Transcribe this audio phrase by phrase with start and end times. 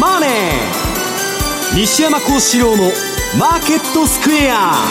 [0.00, 0.30] マネー」
[1.78, 4.90] 西山孝四郎の「マーケットスクエア」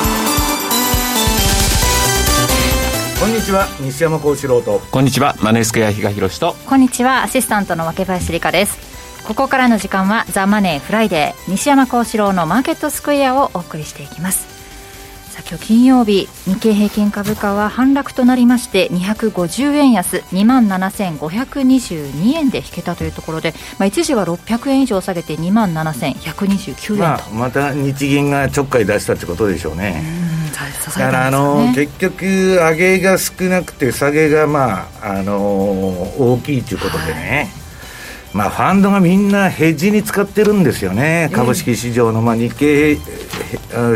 [3.20, 4.80] こんにちは西山孝四郎と。
[4.92, 6.56] こんにちはマネースクエア比嘉宏と。
[6.68, 8.78] こんにちはアシスタントの若林理香です。
[9.28, 14.57] ここからの時間は「ザ・マネーフライデー西山孝四郎のマーケットスクエア」をお送りしていきます
[15.38, 30.04] さあ今日金曜日日経平均株価は反落となりまして250円安2万7522円で引けたというところで、まあ、一時は600円以上下げて2万7129円と、まあ、また日銀がちょっかい出したってことでしょうね。
[30.88, 37.67] だからあの結局上げが少なくて下げがまああの大きいということでね、はい
[38.34, 42.96] まあ、ファンドがみんなヘッジに使ってるんですよね、株式市場の、まあ、日経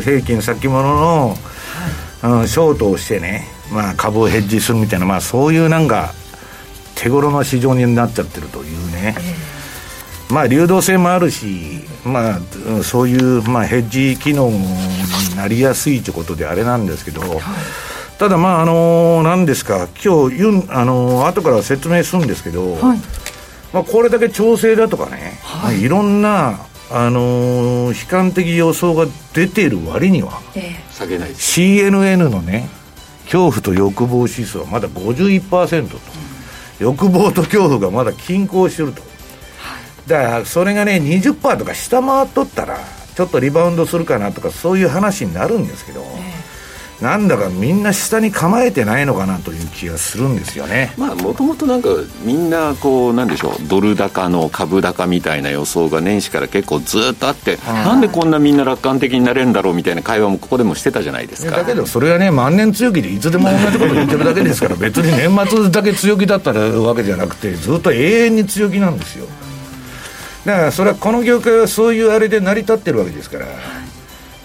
[0.04, 1.36] 平均先物の、
[2.22, 6.14] はい、ショートをしてね、まあ、株をヘッジするみたいな、まあ、そういうなんか、
[6.96, 9.16] 手頃の市場になっちゃってるというね、
[10.30, 12.40] まあ、流動性もあるし、まあ、
[12.84, 17.40] そういう、まあ、ヘッジ機能になりやすいということであれなんですけど、はい、
[18.18, 23.00] ただ、まあ、あのなんですか、今日あの後から説明するんですけど、はい
[23.74, 32.68] まあ、これだけ調整だとかね、はい、いろんな、あのー、悲観的予想が出ている割には、えー、下げない CNN のね
[33.26, 35.98] 恐怖と欲望指数はまだ51%と、
[36.80, 39.02] うん、欲望と恐怖がまだ均衡してると、
[40.08, 42.78] だからそれがね20%とか下回っとったら
[43.16, 46.41] ちょっとリバウンドするかなとかそういう話になるんですけど、えー
[47.02, 50.94] なんだかみんな下に構えてないのかなという気がするんですよね。
[50.98, 51.90] まあもともとなんか
[52.24, 61.58] みんなこうなんでしょうドル高の株高みたいな予想が年始から結構ずっとあって、なんでこんなみんな楽観的になれるんだろうみたいな会話もここでもしてたじゃないですか。
[61.58, 69.26] だけどそれはね万年強気でいつでも同じこと言ってるだけですから別に年末だけ強気だったわけじゃなくてずっと永遠に強気なんですよ。
[70.46, 73.46] だからそれはこの業界はそういうあれで成り立ってるわけですから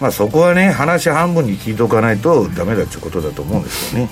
[0.00, 4.10] まあ、そこはね話半分に聞いておかないとだめだということだと思うんですよね。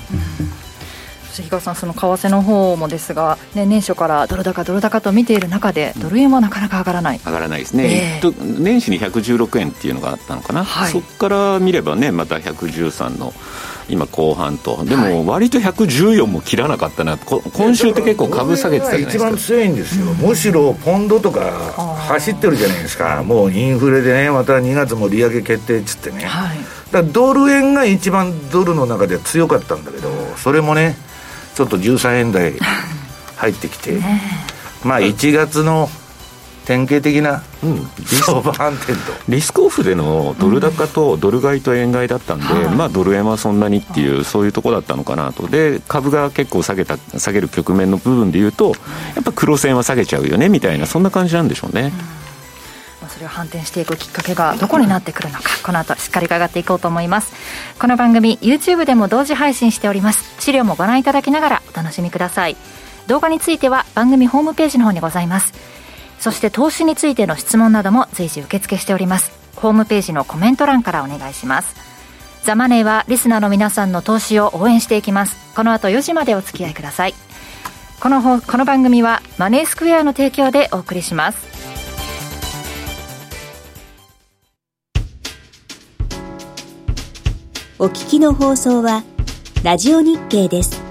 [1.42, 13.32] 比嘉さん、その為替の方もですが、ね、年初からドル高、ドル高と見ている中で、ドル円はなかなか上がらない、上がらないですね、えー、年始に116円っていうのがあったのかな、はい、そこから見ればね、また113の
[13.88, 14.84] 今後半と。
[14.84, 17.18] でも割と114も切らなかったな。
[17.18, 19.28] 今週って結構株下げてたじゃないですか。
[19.28, 21.40] 一番強いんですよ、むしろポンドとか
[22.08, 23.22] 走ってるじゃないですか。
[23.22, 26.58] もうインフレでねまた2月も利上げ決定っつってね、はい、
[26.90, 30.96] だドル円が一番ドルの中では強かったんだけどそれもね
[31.54, 32.54] ちょっと13円台
[33.36, 34.00] 入ってきて、
[34.84, 35.90] まあ1月の
[36.66, 38.98] 典型的な、うん、相場反転と。
[39.28, 48.72] リスクオフでのドル高とドル買いと円買いだったんで、うん、まあ、ドル円はそんなにっていう、そういうところだったのかなと、で株が結構下げた下げる局面の部分でいうと、
[49.14, 51.92] やっぱ黒線は下げちゃうよねみたいな、そんな感じなんでしょうね。
[53.02, 57.32] うん、それを反転していくきっかけがどこになってくるのかこの後しっかり伺っていこうと思います。
[57.78, 60.34] この番組 YouTube でも同時配信しております。
[60.40, 62.56] 資料もご覧いただきながらお楽しみください。
[63.06, 65.52] 動画については番組ホームページの方にございます
[66.18, 69.32] そして投資についての質問なども随時受付しております。
[69.56, 71.74] ホームページのコメント欄からお願いします。
[72.42, 75.36] ザマネーはリスナーの皆さんの投資を応援していきます。
[75.54, 77.14] この後4時までお付き合いください。
[78.00, 81.54] このこの番組はマネースクエアの提供でお送りします。
[87.78, 89.04] お聞きの放送は
[89.62, 90.83] ラジオ日経です。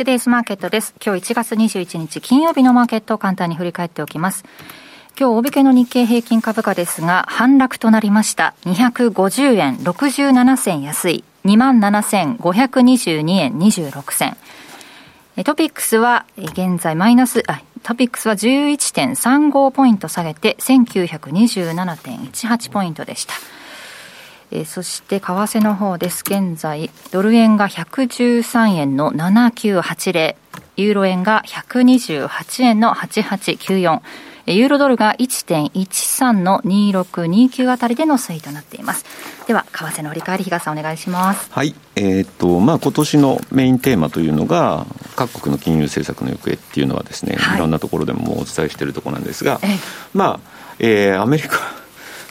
[0.00, 0.94] トゥデイズマーケットです。
[1.04, 4.46] 今日1月21日金曜日のマーケットを簡単に振り返っておきます。
[5.08, 8.54] 今日、大引けの日経平均株価ですが、反落となりました。
[8.64, 14.38] 250円67銭安い、27,522円26銭。
[15.44, 23.34] トピックスは現在マイナス、あ、トピックスは11.35ポイント下げて、1927.18ポイントでした。
[24.50, 26.22] えー、そして為替の方です。
[26.26, 30.34] 現在、ドル円が113円の7980、
[30.76, 34.00] ユーロ円が128円の8894、
[34.46, 39.04] ユーロドルが1.13の2629あたりでの推移となっています。
[39.46, 41.48] では、為替の振り返り、比嘉さんお願いします。
[41.50, 41.74] はい。
[41.96, 44.86] えー、っと、まあ、今年のメインテーマというのが、
[45.16, 49.60] 各国の金融政策の行方っていうのはですね、はい、いろんなところでもお伝えしているところなんですが、
[50.14, 50.40] まあ、
[50.78, 51.58] えー、アメリカ、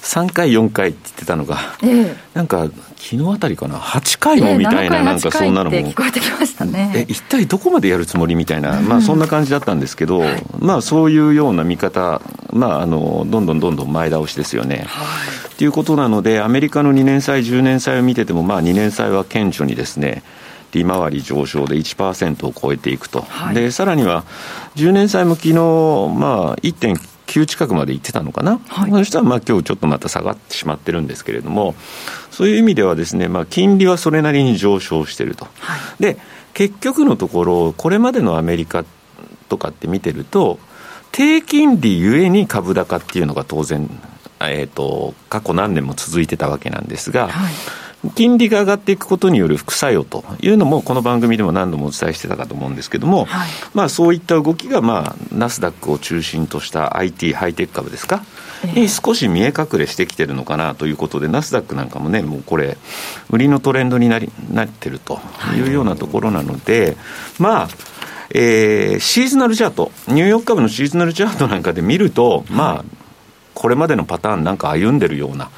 [0.01, 6.92] 3回、4回って言ってたのが、ええ、なんか昨日あたりかな、8回もみたいな、なんかそんなのも、聞こえてきましたね。
[6.96, 14.86] え一体どこまでやるつもりみたいな、まあ、そんな感じだったんですけど、はい、まあ、そういうような見方、まあ、あのどんどんどんどん前倒しですよね。
[14.88, 20.24] はい、っていうことなので、アメリカの2年債、10年債を見てても、まあ、2年債は顕著にですね、
[20.72, 24.24] 利回り上昇で1%を超えていくと、はい、でさらには
[24.75, 27.00] 10年債も昨日まあ1.9
[27.30, 31.76] 9近くまで行ってたのかな、はい、そしたらまあ今日ちょっとまた下がってしまってるんですけれども、
[32.31, 35.46] そういう意味ではですね、まあ、金利はそれなりに上昇してると。
[35.60, 36.18] はい、で
[36.54, 38.84] 結局のところ、これまでのアメリカ
[39.48, 40.60] とかって見てると、
[41.12, 43.90] 低金利ゆえに株高っていうのが当然、
[44.40, 47.54] えーと、過去何年も続いてたわけなんですが、はい
[48.16, 58.24] 金利が上がっていくことによる副作用というのも、この番組でも何度もお伝えしてたかと思うんですけれども、はい、まあ、そういった動きが、まあ、ナスダックを中心とした IT、ハイテク株ですか、
[58.74, 62.78] に少し見え隠れしてきてるのかなということで、ナスダックなんかもね、もうこれ、
[63.30, 65.19] 売りのトレンドになりなってると
[65.56, 65.62] い。
[65.62, 66.98] うようなところなので、
[67.38, 67.69] まあ、
[68.31, 72.86] えー、シーズナルチャート、ニューヨーク株のシーズナルチャートなんかで見ると、まあ、
[73.54, 75.50] これまでのパターンなんか歩んでるような、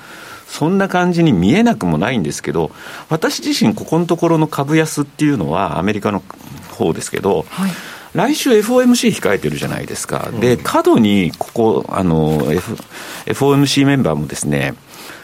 [0.52, 2.72] そんな感じに見えなくもないんですけど、
[3.08, 6.22] 私自身、ここのところの株安っていうのは、アメリカの
[6.72, 7.72] 方ですけど、はい、
[8.14, 10.28] 来週 FOMC 控えてるじゃないですか。
[10.42, 12.76] で、過度にここ、あの、F、
[13.28, 14.74] FOMC メンバーもですね、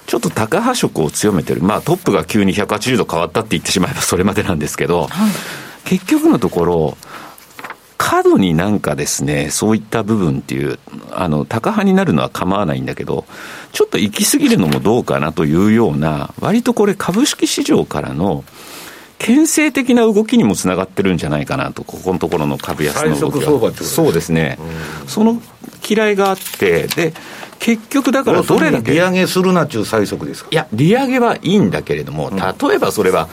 [0.05, 5.31] ちょっと高波色を強めてる、まあ、トップが急に180度変わったって言ってしまえばそれまでなんですけど、はい、
[5.83, 6.97] 結局のところ、
[7.97, 10.77] 過度になんかですね、そういった部分っていう、
[11.11, 13.25] あの、高派になるのは構わないんだけど、
[13.71, 18.43] ちょっと行き過ぎるのもどうかなというような、割とこれ株式市場からの、
[19.17, 23.71] 牽制的な動きにもつながってるんじゃないかなと、ここのところの株安の動きは。
[23.73, 24.59] そうですね、
[25.07, 25.41] その
[25.87, 27.13] 嫌いがあって、で、
[27.57, 28.91] 結局だからどれだけ。
[28.91, 30.49] 利上げするなっちゅう催促ですか？
[30.51, 33.27] いや、利上げはいいんだけれども、例えばそれは、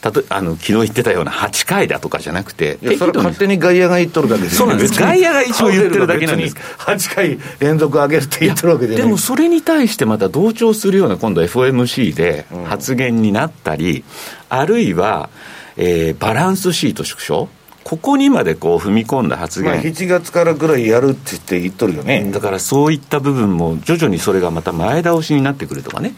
[0.00, 4.50] たとあの昨日言ってたような8回だとかじゃなくて、それ勝手に外野が言っとるだけで。
[4.50, 6.56] すそうなんです、外野が一応言ってるだけなんです。
[6.78, 14.04] 8回連続上げるって言ってるわけででもそれに対してまた同調するような、今度 FOMC で発言になったり、うん、
[14.48, 15.30] あるいは、
[15.76, 17.48] えー、バランスシート縮小。
[17.88, 22.30] ここにまでこう踏み込んだ発言、まあ、7月からぐらいやるって言って言っとるよね。
[22.30, 26.12] だからそういった部分も徐々にそれがまた前倒しになってくるとかね。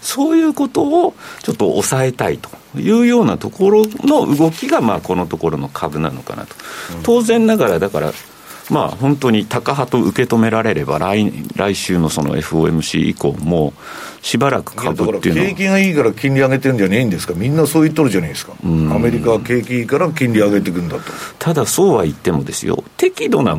[0.00, 6.54] そういうことをちょっと抑えたいというようなところの動きが、まあ、このところの株なのかなと。
[7.02, 8.12] 当然ながら、だから、
[8.70, 13.72] まあ、本当に高派と受け止められれば来、来週のその FOMC 以降も、
[14.22, 15.48] しばらく株っていうのは。
[15.48, 18.66] 景気がいいから金利上げてるんじゃねえんですか、みんなそう言っとるじゃないですか、ア
[18.98, 21.02] メリカは景気いいから金利上げていくんだと。
[21.38, 23.56] ただ、そうは言ってもですよ、適度な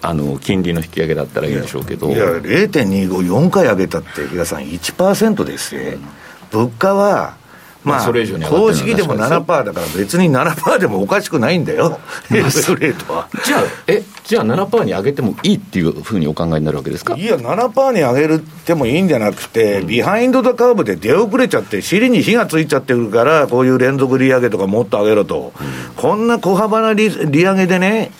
[0.00, 2.08] あの金利の引き上げだったらいいでしょうけど。
[2.08, 5.98] いや、いや0.25、4回上げたって、皆さん、1%ですね、
[6.50, 7.36] 物価は
[7.86, 12.00] まあ、それ以上に公式でも7%だから別に7%でもおかしくないんだよ、
[12.30, 13.28] レートは。
[13.44, 17.14] じゃあ、え、じゃあ7%に上げてもいいっていうふうにお考えになるわけですか？
[17.16, 28.10] いや、7%に上げるってもいいんじゃなくて、うん、ビハインド・ザ・カーブで出遅れちゃって、尻に火がついちゃってるから、こういう連続利上げとかもっと上げろと、うん、こんな小幅な利利上げでね、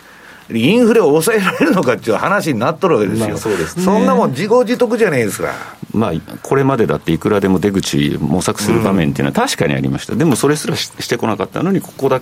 [0.50, 5.53] インフレを抑えられるのかっていう話になっとるわけですよ、まあ、そうですね、そんなもん自業自得じゃないですか。
[5.93, 6.12] まあ、
[6.43, 12.21] これまでだっていくらでも出口模索する場面っていうのは確かにありました、うん、でもそれすらしてこなかったのに、ここだ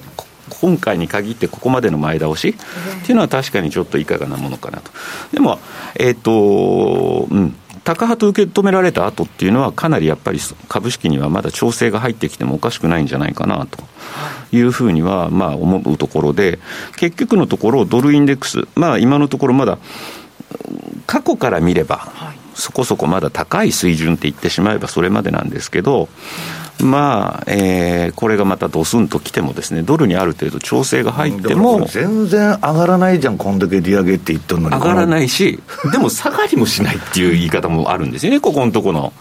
[0.60, 4.90] 今回に限ってここまでの前倒しっていうのは確かにちょっといかがなものかなと。
[5.32, 5.58] でも、
[5.96, 7.56] えっ、ー、と、うん。
[7.84, 13.84] 高派と受け止められた後っていうのは、かなりやっぱり株式にはまだ調整が入ってきてもおかしくないんじゃないかなと
[14.52, 16.58] いうふうにはまあ思うところで、
[16.96, 19.78] 結局のところ、ドルインデックス、まあ、今のところまだ
[21.06, 22.08] 過去から見れば、
[22.54, 26.08] そこそこまだ高い水準って言ってしまえばそれまでなんですけど、
[26.80, 31.86] まあ、えー、これがまたドスンときてもですね、ドルにある程度調整が入っても。
[31.86, 34.76] 全然上がらないじゃん、こんだけ利上げって言ってるのに。
[34.76, 35.60] 上がらないし、
[35.92, 39.12] でも下がりもしないっていう言い方もあるんですよね、ここのとこの。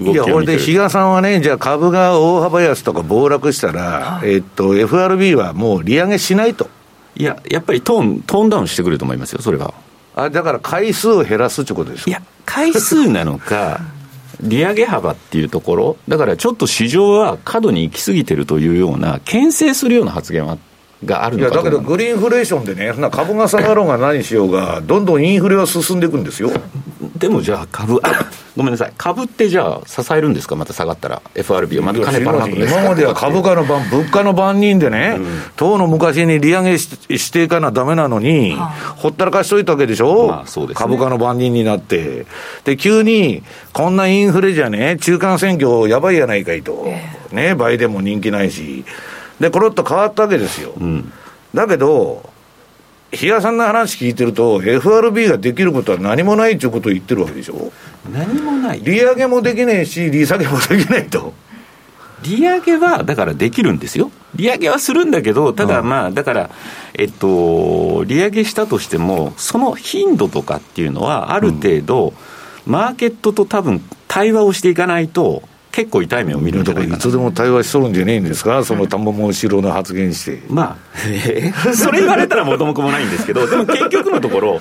[0.00, 3.82] いや、これで比嘉さんはね、じゃあ株が大幅安とか暴落したら、
[4.20, 6.70] はい、えっと、FRB はもう利上げしないと。
[7.14, 9.74] いや、やっぱりトーン、トーンダウンしてくると思いますよ、それは。
[10.14, 13.80] あだから回数を減らすってことですかいや、回数なのか、
[14.42, 20.71] 利上げ幅っていうところ、だからちょっと市場は過度に行き過ぎてるというような、牽制するような発言はあって
[21.04, 26.50] があるいやだけど、グリーンフレーションでね、株が下がろうが何しようが、どんどんインフレは進んでいくんですよ。
[27.16, 31.82] でもじゃあ株、あごめんなさい、株ってじゃあ、支えるんですか、また下がったら、FRB を。
[31.82, 42.26] また金ばら今までは株価の番、物価の番人でね、うん、当の昔に利上げししていかなだめなのに、はあ、ほったらかしといたわけでしょ、まあね、株価の番人になって、
[42.64, 43.42] で、急に、
[43.72, 48.84] こんなインフレじゃね、中間選挙やばいやないかいと、えー、ね、倍でも人気ないし、
[49.42, 50.72] で、ころっと変わったわけですよ。
[50.80, 51.12] うん
[51.52, 52.30] だけど、
[53.10, 57.72] 比嘉さんの話聞いてると、FRB ができることは何もないということを言ってるわけでしょ。
[58.10, 61.34] 何もない利上げもできないし、利下げもできないと。
[62.22, 64.10] 利上げは、だからできるんですよ。
[64.34, 66.50] 利上げはするんだけど、ただまあ、だから、
[66.94, 72.14] えっと、利上げしたとしても、その頻度とかっていうのは、ある程度、
[72.64, 75.42] マーケットと多分対話をしていかないと、
[75.72, 80.42] 結構痛い目を見るんじゃないかいつでも対話しとるんじゃねえんですか、その玉も後ろの発言して。
[80.48, 80.76] まあ、
[81.06, 84.60] えー、 それ言われたら元も子もないんですけど、でも結局のところ、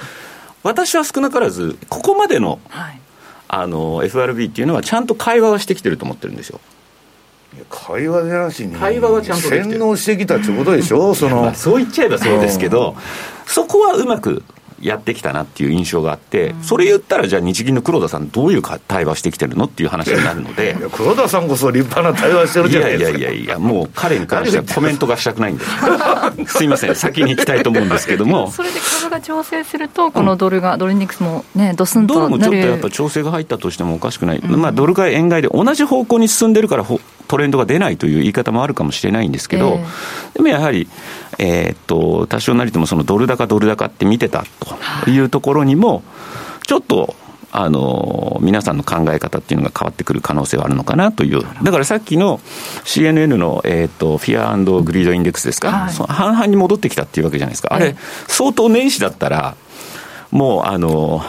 [0.64, 3.00] 私は少なからず、ここまでの,、はい、
[3.50, 6.62] あの FRB っていうのは、ちゃんと会話はしてきてると思ってるんですよ。
[7.70, 12.96] 会話じゃなしに、会話はちゃんと洗脳してきたってことでしょ、その、まあ、そう言っちゃえばそうですけど、
[13.46, 14.44] そこはうまく
[14.82, 23.18] やってきたなっていう印象があって、それ言ったら、じゃあ、日銀の黒田さん、どういう対話してきてるのっていう話になるので、黒田さんこそ立派な対話してるじゃないですか。
[23.18, 25.72] いやいやいやいや、もう彼に関してはコメントがしたくないんです、
[26.58, 36.84] すみません、先に行きたいと思うんですけども、それで株が調整すると、このドルが、ドルインデックスもね、ドスンとドルもちょっとやっぱ調整が入ったとしてもおかしくない、うん、まあ、ドル買い、円買いで同じ方向に進んでるから
[37.28, 40.88] トレンドが出ないという言い方もあるかもしれないんですけど、えー、でもやはり、
[41.40, 44.46] えー、っと多少なりともそのドル高、ドル高って見てた
[45.04, 45.20] とい。
[45.20, 46.04] うところにも、
[46.68, 47.16] ちょっと
[47.52, 52.40] あの皆さんの考え方っていうのが変わってくる可能性はあるのかなという、だからさっきの
[52.86, 57.96] CNN の、えーと、 Fear Greed Index ですか、はい、半々に戻ってきたっていうわけじゃないですか、あれ、
[58.28, 59.56] 相当年始だったら、
[60.32, 61.24] もうあの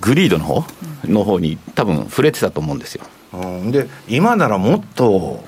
[0.00, 0.64] greed の方？
[1.04, 3.04] の方に多分触れてたと思うんですよ。
[3.32, 5.42] うん、で今ならもっと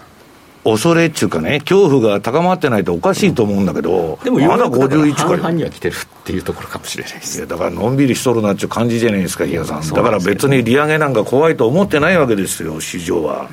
[0.65, 5.29] 恐れっちゅうかね、恐怖が高まってないとおかしいと思うんだけど、でもまだ51から。
[5.29, 9.87] 半々には来てるっていうところかもしれないですいやだからのんびりしとるなっちゅう感じじゃないですか、比嘉さん。
[9.87, 13.51] だから別に利上げなんか怖いと思ってないわけですよ、市場は。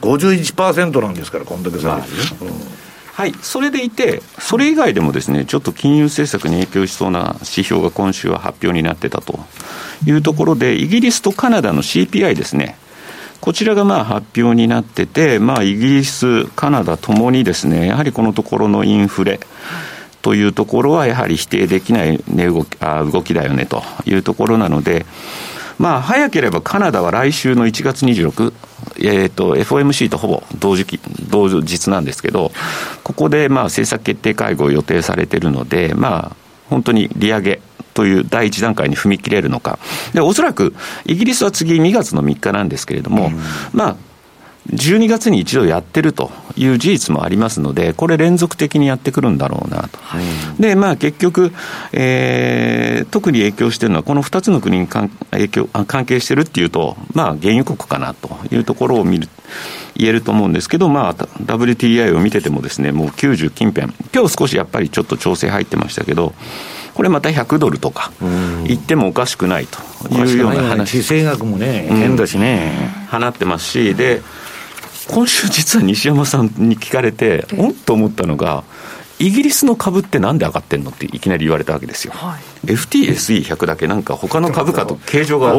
[0.00, 2.08] 51%なんですから、こんだけ下げて、
[2.40, 2.50] うん。
[3.12, 9.38] はい、それでいて、それ以外でもですね、ちょっと金融政策に影響しそうな指標が今週は発表になってたと
[10.06, 12.76] いうところで、イギリスとカナダの CPI ですね、
[13.44, 19.38] こちらがまあ発表になってて、まあ、イギリス、カナダともにですね、やはりこのところのインフレ、
[20.22, 25.04] というところはやはり否定できない値動きあ動きだよねというところなので、
[25.78, 28.54] まあ、早ければカナダは来週の1月26、
[29.00, 30.98] えーと、FOMC とほぼ同時期
[31.28, 32.50] 同日なんですけど、
[33.02, 36.36] ここでまあ政策決定会合を予定されているので、まあ、
[36.70, 37.60] 本当に利上げ
[37.94, 39.78] という第一段階に踏み切れるのか。
[40.12, 40.74] で、おそらく、
[41.06, 43.40] イギリスは次2月の3日なんですけれども、うん、
[43.72, 43.96] まあ、
[44.72, 50.24] 12月に一度やってるという事実もありますので、これ、連続的にやってくるんだろうなと、はい、
[50.58, 51.52] でまあ、結局、
[51.92, 59.28] えー、特に影響しているのは、この2つの国に関影響関係しているっていうと、まあ、原油国かなというところを見る
[59.96, 66.34] 言えると思うんですけど、まあ、WTI を見ててもですね、もう90近辺、今日少しやっぱりちょっと調整入ってましたけど、
[66.94, 68.12] これまた100ドルとか
[68.66, 69.78] 言ってもおかしくないと。
[70.14, 70.92] いうような話。
[70.92, 73.06] 地政学もね、変だしね。
[73.10, 74.22] 放ってますし、で、
[75.08, 78.64] 今週実は西山さんに聞かれて、おんと思ったのが、
[79.18, 82.12] イギリスの株ってなんで上がってんのっていきなり言われたわけですよ。
[82.14, 85.54] はい、FTSE100 だけなんか他の株価と形状が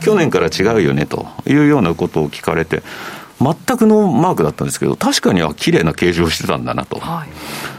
[0.00, 2.82] 去年から違うよねというようなことを聞かれて、
[3.40, 6.98] 全くのマークだったんですけど、確かには綺麗な形状してたんだなと。
[6.98, 7.28] はい、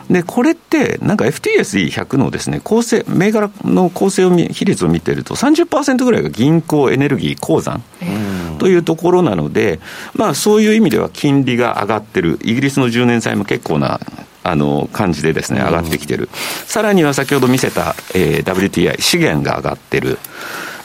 [0.09, 7.83] で、これって、なんか FTSE100 のですね、構成、銘柄の構成を比率を見てると30%ぐらいが銀行、エネルギー、鉱山
[8.57, 9.79] というところなので、
[10.13, 12.39] まあそういう意味では金利が上がってる。
[12.43, 13.99] イギリスの10年債も結構な
[14.43, 16.29] あの感じでですね、上がってきてる。
[16.65, 20.17] さらには先ほど見せた、えー、WTI、資源が上がってる。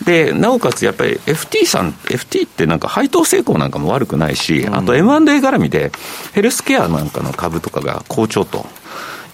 [0.04, 5.90] で、なおかつやっぱり FT さん、FT ってなんか配当成功なんかも悪くないし、あと M&A 絡みで
[6.34, 8.66] ヘルスケアなんかの株とかが好調と。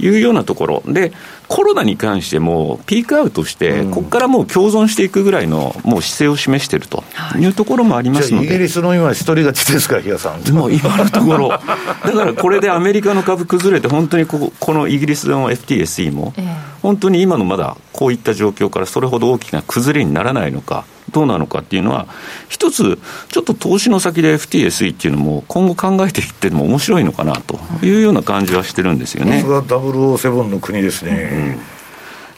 [0.00, 1.12] いうようなところで、
[1.52, 7.04] コロナに関しても、ピークアウトして、ここからもう共存していくぐらいのもう姿勢を示していると
[7.38, 10.50] いうところもありますので、イギリスの今、一人勝ちですか、比嘉さん。
[10.54, 16.32] もう今のところ、 だからこれでアメリカの株崩れて、本当にここのイギリスの FTSE も、
[16.80, 20.87] 本当に今のまだこういった状況からそれほど大きな崩れにならないのか。
[21.12, 22.06] どうなのかっていうのは、
[22.49, 22.99] 一つ、
[23.30, 29.40] ちょっと投資の先で FTSE っていうのも、今後考えていっても面白いのかなというような感じはしてるんですよね。
[29.40, 31.41] さすが007の国ですね。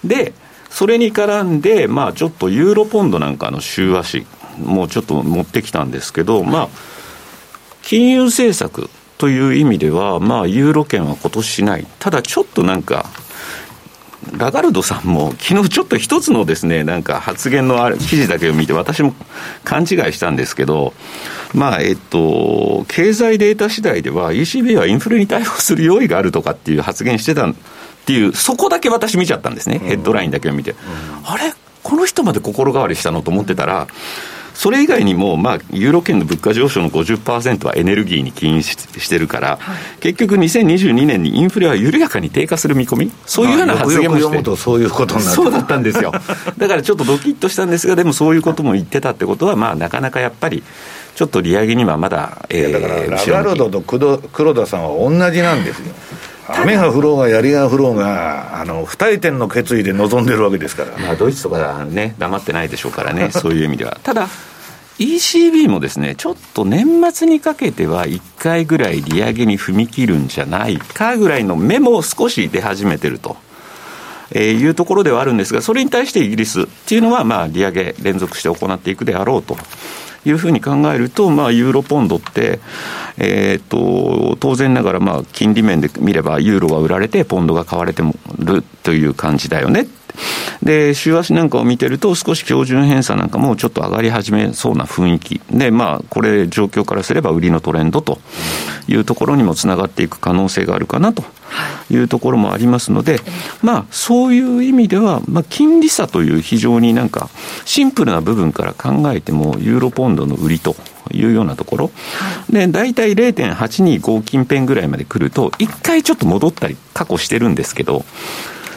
[0.05, 0.33] で、
[0.71, 4.27] それに絡んで、まあ、ちょっとユーロポンドなんかの週足、
[4.59, 6.69] もうちょっと持ってきたんですけど、まあ、
[7.83, 13.07] 金融政策という意味では、まあ、ユーロ圏は今年しない、ただちょっとなんか、
[14.37, 19.15] ラガルドさんも、昨日ちょっと一つのですね、なんか発言のある記事だけを見て、私も
[19.65, 20.95] 勘違いしたんですけど、
[21.53, 27.47] まあ、えっと、経済データ次第では、ECB はインフレに対応する用意があるとかっていう発言してた
[28.05, 30.75] っていう、そこだけ私見ちゃったんですね、ヘッドラインだけを見て。
[31.25, 31.55] あれ？
[31.83, 33.23] この人まで心変わりしたの？
[33.23, 33.87] と思ってたら、
[34.53, 46.13] それ以外にも、まあ、ユーロ圏の物価上昇の50%はエネルギーに起因してるから、はい、結局2022年にインフレは緩やかに低下する見込み、そういうような発言もして、とそういうことになそうだったんですよ。
[46.57, 50.63] だからちょっとドキッとしたんですが、でもそういうことも言ってたってことは、まあ、なかなかやっぱり、
[51.17, 55.95] ちょっと利上げにはまだ、えー、だからラガルドと黒田さんは同じなんですよ。
[56.49, 63.99] 雨が降ろうが槍が降ろうが、あの不退転の決意で臨んでるわけですから、まあ、ドイツとかね、黙ってないでしょうからね、 そういう意味では。
[64.03, 64.29] ただ
[64.99, 73.37] ECB もですね、ちょっと年末にかけては1回ぐらい利上げに踏み切るんじゃないかぐらいの目も少し出始めてると。
[74.31, 79.57] えー、いうところではあるんですが、それに対してイギリスっていうのは、まあ、利上げ連続して行っていくであろうと
[80.25, 82.61] いうふうに考えると、まあ、ユーロポンドって、
[83.17, 89.87] えー、と当然ながら、まあ、金利面で見れば、ユーロが売られて、ポンドが買われてるという感じだよね。
[90.63, 95.41] で、週足なんかを見てると、少し標準偏差なんかもちょっと上がり始めそうな雰囲気。
[95.51, 98.19] で、まあ、これ、状況からすれば売りのトレンドと
[98.87, 101.25] いうところにもつながっていく可能性があるかなと
[101.91, 102.05] い。
[102.05, 103.21] うところもありますので、
[103.63, 107.29] まあ、そういう意味では、まあ、金利差という非常になんか、
[107.65, 110.77] シンプルな部分から考えても、ユーロポンドの売りと
[111.13, 111.91] いうようなところ、
[112.51, 118.05] で大体0.825近辺ぐらいまで来ると、一回ちょっと戻ったり、過去してるんですけど、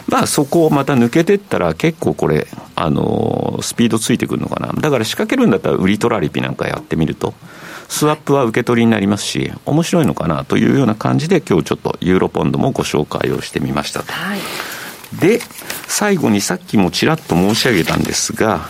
[0.07, 4.73] まあそこをまた抜けてったら結構これ、あのスピードついてくるのかな。
[4.73, 7.33] だから仕掛けるんだったら売りトラリピなんかやってみると、
[7.89, 14.11] スワップは受け取りになりますし、面白いのかなというような感じで、今日ちょっとユーロポンドもご紹介をしてみましたと。
[14.11, 14.39] はい、
[15.19, 15.41] で、
[15.87, 18.69] 最後にさっきもちらっと申し上げたんですが、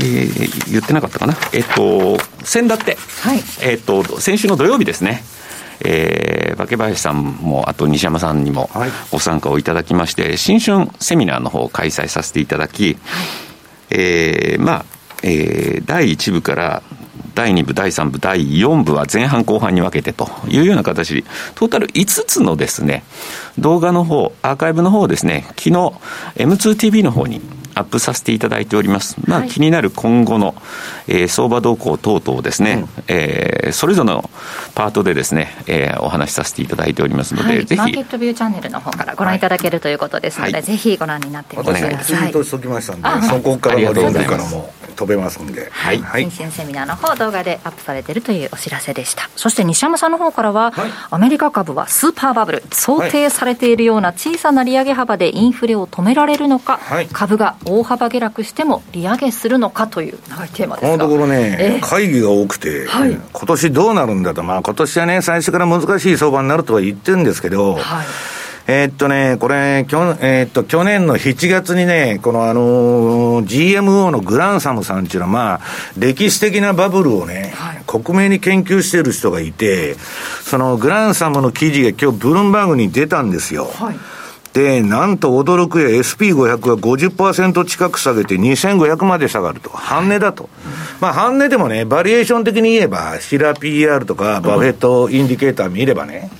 [0.00, 1.36] えー、言ってなかったかな。
[1.52, 5.22] えっと、先だって、はい、えっと、先週の土曜日ですね。
[5.80, 8.70] えー、化林さんも、あと西山さんにも
[9.10, 12.96] ご参加をいただきまして、はい、新春セミナーの方を開催させていただき、はい、
[13.90, 14.84] えー、まあ、
[15.22, 16.82] えー、第1部から
[17.34, 23.04] 第2部、第3部、第4部は前半後半に分けてというような形で、トータル5つのですね、
[23.58, 25.70] 動画の方、アーカイブの方をですね、昨日
[26.36, 27.40] M2TV の方に
[27.74, 29.16] アップさせていただいております。
[29.26, 30.54] まあ、気になる今後の、
[31.08, 34.28] えー、相場動向等々ですね、うん、えー、それぞれの
[34.74, 37.76] パートでですね、えー、お話しさせていただいておりますので、はい、ぜひ。
[37.76, 41.94] マーケットビューチャンネルの方からご覧いただけるということですので、はい、ぜひご覧になってください。
[41.94, 44.72] 私、ツイートしときましたんで、そこからのロールからも。
[44.92, 49.28] 飛べますんで、はい、はい、新春セミナーの方動画でアップされているというお知らせでした。
[49.36, 68.06] そして西山さんの方からは、はい、アメリカ株はスーパーバブル想定されているような小さな利上げ幅でインフレを止められるのか、はい、株が大幅下落しても利上げするのかという長いテーマですこのところね、えー、会議が多くて、はい、今年どうなるんだと、まあ今年はね、最初から難しい相場になるとは言ってるんですけど、はい
[68.72, 75.60] えー、っとね、これ、きょえー、っと、去年の7月にね、このあのー、GMO のグランサムさんっていうのは、まあ、
[75.98, 79.96] 歴史的なバブルをね、はい、克明に研究している人がいて、
[80.42, 83.66] そのグランサムの記事が今日ブルームバーグに出たんですよ。
[83.66, 83.96] はい
[84.52, 89.70] で、なんと驚くや SP500 が50%近く下げて2500まで下がると。
[89.70, 90.50] 半値だと。
[91.00, 96.30] まあ半値でもね、バリュエーション的に言えば、シラ ー PER とかバフェットインディケーター見ればね、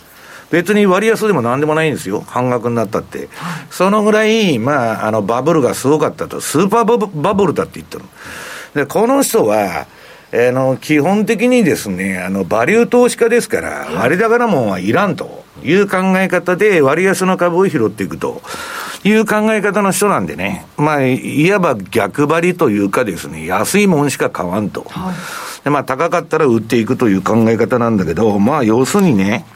[0.53, 2.21] 別に割安でもなんでもないんですよ。
[2.21, 3.31] 半額になったって。
[3.71, 6.43] そのぐらい、まあ、あの、バブルがすごかったと。
[6.43, 8.05] スーパーバブルだって言ってる。
[8.75, 9.87] で、この人は、
[10.35, 18.43] あの、基本的にですね、あの、バリュー投資家ですから、割高なもんはいらんという考え方で、割安の株を拾っていくと
[19.05, 24.85] いう考え方の人なんでね、まあ、いわば逆張りというかですね、安いもんしか買わんと。
[24.91, 29.47] はい、でまあ、高かったら売っていくという考え方なんだけど、まあ、要するにね、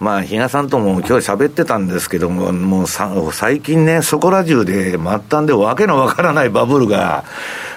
[0.00, 7.24] まあ、比嘉さんとも今日喋ってたんですけども、もうさ最近ね、そこら中で末端でわけのわからないバブルが、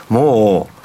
[0.08, 0.82] もう、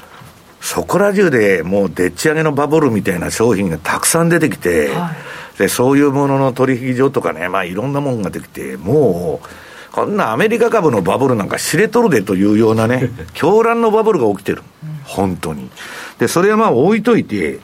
[0.65, 5.13] そこら中でもうでっち上げのバブルみたいな商品がたくさん出てきて、は
[5.55, 9.47] い、でそういうものの取引所とかね、まあいろんなもんができて、もう、
[9.91, 14.63] こんなアメリカ株のバブルなんか知れとるでというようなね、 狂乱のバブルが起きてる。
[15.03, 15.69] 本当に。
[16.19, 17.59] で、それはまあ置いといて、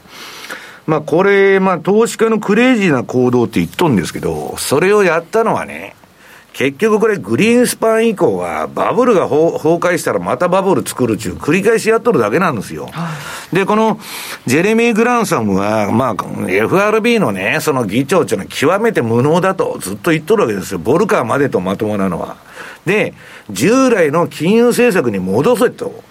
[0.86, 5.96] まあこれ、まあ投資家のクレイジーな行動って言っとんですけど、それをやったのはね、
[6.54, 12.90] 結局これグリーンスパン以降はバブルが崩壊したらまたバブル作るっていう繰り返しやっとるだけなんですよ。
[12.92, 13.10] は
[13.52, 14.00] い、で、この
[14.46, 20.80] ジェレミー・グランサムは、まあ FRB のね、その議長っていうのは極めて無能だとずっと言っとるわけですよ。
[20.80, 22.38] ボルカーまでとまともなのは。
[22.86, 23.16] で、
[23.50, 26.04] 従来の金融政策に戻せと。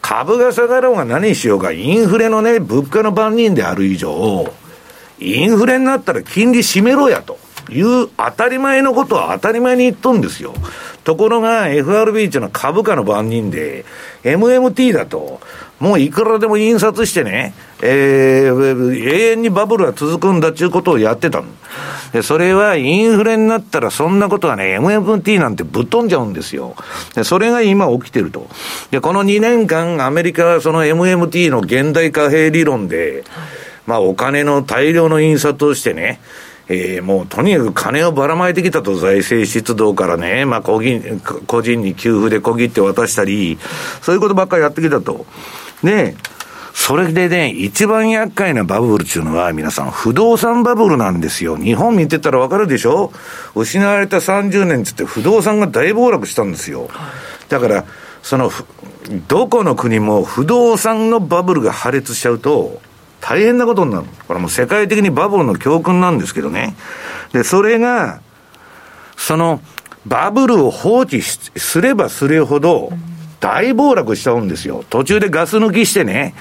[0.00, 4.52] 株が下がろうが何しようが、インフレのね、物価の番人である以上、
[5.18, 7.38] インフレになったら金利締めろやと。
[7.70, 10.54] いう当たり前のことは当たり前に言っとんですよ。
[11.04, 13.84] ところが FRB っていうのは株価の番人で、
[14.22, 15.40] MMT だと、
[15.80, 21.42] もういくらでも印刷してね、えー、永遠にバブルが続くんだっていうことをやってた
[22.12, 26.74] で、それはインフレになったらそんなことはね、MMT なんてぶっ飛んじゃうんですよ。
[27.14, 28.48] で、それが今起きてると。
[28.90, 33.24] で、この2年間アメリカはその MMT の現代貨幣理論で、
[33.86, 36.20] まあお金の大量の印刷をしてね、
[36.68, 41.00] えー、もうとにかく金をばらまいてきたと、財政出動からね、まあ個人、
[41.82, 43.58] に給付で小切って渡したり、
[44.02, 45.26] そういうことばっかりやってきたと。
[45.82, 46.16] で、
[46.74, 51.56] それでね、一番厄介なバブルっていうのは、皆さん、不動産バブルなんですよ。
[51.56, 53.12] 日本見てたらわかるでしょ？
[53.54, 56.88] 失われた30年つって不動産が大暴落したんですよ。
[57.48, 57.84] だから、
[58.22, 58.50] その、
[59.26, 62.80] どこの国も不動産のバブルが破裂しちゃうと、
[63.20, 64.06] 大変なことになる。
[64.28, 66.76] これもう世界的にバブルの教訓なんですけどね。
[67.32, 68.20] で、それが、
[69.16, 69.60] その、
[70.06, 72.92] バブルを放置すればするほど、
[73.40, 74.84] 大暴落しちゃうんですよ。
[74.90, 76.34] 途中でガス抜きしてね、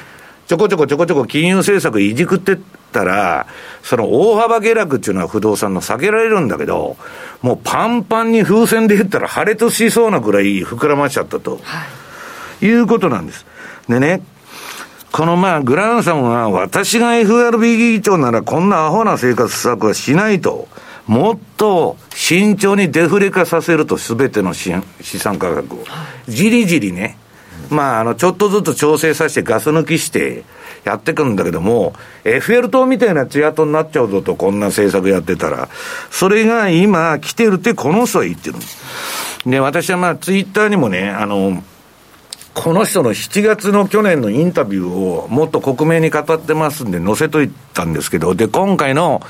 [0.48, 2.58] ちょこちょこちょこちょこ金融政策いじくってっ
[2.92, 3.48] たら、
[3.84, 6.98] その大幅下落っていうのは不動産の避けられるんだけど、
[7.42, 11.86] もうパンパンに風船で言ったら破裂しそうなぐらい膨らましちゃったと、は
[12.62, 13.46] い、いうことなんです。
[13.88, 14.22] でね、
[15.12, 20.67] このまあ、グランさんは、私が FRB 議長ならこんなアホな生活策はしないと。
[21.08, 25.84] もっと慎重にデフレ化させると、すべての資産価格を。
[26.28, 27.18] じりじりね。
[27.70, 30.44] まあ、あの、ちょっとずつ調整させてガス抜きして
[30.84, 31.94] やっていくんだけども、
[32.24, 35.70] エッフェル塔みたいなツヤトになっちゃうぞと、こんな政策やってたら。
[36.12, 38.56] それが今来てるってこの人は言ってる
[39.46, 41.64] で、私はまあ、ツイッターにもね、あの、
[42.58, 49.22] この人の7月の去年のインタビューをもっと克明に語ってますんで載せといたんですけど、で、今回の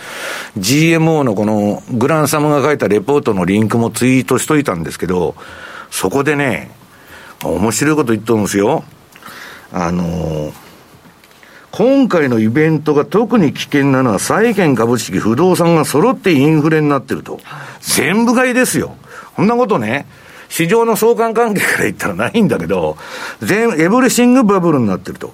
[0.57, 5.35] GMO のこのグランサムが書いたレポートのリンクもツイートしといたんですけど、
[5.91, 6.71] そこでね、
[7.43, 8.85] 面白いこと言っとるんですよ。
[9.73, 10.53] あの
[11.71, 17.41] 今回のイベントが特に危険なのは債券株式不動産が揃ってインフレになってると。
[17.81, 18.95] 全部買いですよ。
[19.35, 20.05] こんなことね、
[20.49, 22.97] 市場の相関関係から言ったらないんだけど、
[23.41, 25.33] 全、エブリシングバブルになってると。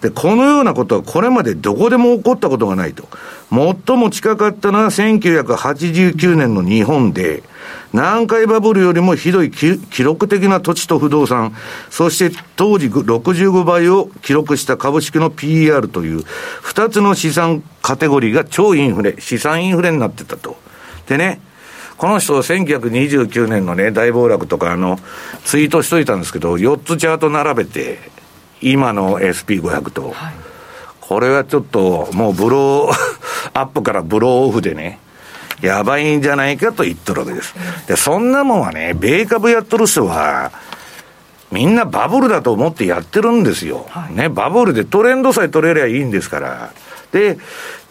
[0.00, 3.08] で、このようなことはこれまでどこでも起こったことがないと。
[3.50, 7.42] 最も近かったのは1989年の日本で、
[7.92, 11.54] 南海バブルよりもひどい記録的な土地と不動産、
[11.90, 16.24] そして当時65倍を記録した株式の PER という、
[16.60, 20.56] 二つの資産カテゴリーが超インフレ、資産インフレになってたと。
[21.08, 21.40] でね、
[21.96, 24.98] この人、1929年のね、大暴落とか、あの、
[25.44, 27.98] ツイートしといたんですけど、4つチャート並べて、
[28.60, 30.34] 今の SP500 と、はい、
[31.00, 32.92] これはちょっと、もうブロー、
[33.54, 34.98] アップからブローオフでね、
[35.60, 37.54] やばいんじゃないかと言っとるわけです。
[37.86, 40.50] で、そんなもんはね、米株やっとる人は、
[41.52, 43.86] みんなバブルだと思ってやってるんですよ。
[43.88, 46.70] はい、ね、バブルでトレンドさえ取れりゃいいんですから。
[47.12, 47.38] で、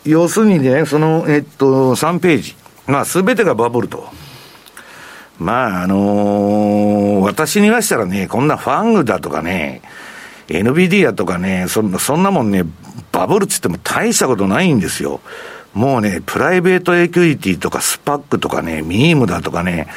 [0.03, 2.55] 要するにね、その、えっと、3ページ。
[2.87, 4.07] まあ、すべてがバブルと。
[5.39, 9.81] まあ、あのー、私に言わしたらね、こんなファングだとかね、
[10.47, 12.63] NVIDIA とかね、そそんなもんね、
[13.11, 15.21] バブルっつっても大したことないんですよ。
[15.73, 19.87] もうね、プライベートエキュリティとかスパックとかね、ミームだとかね、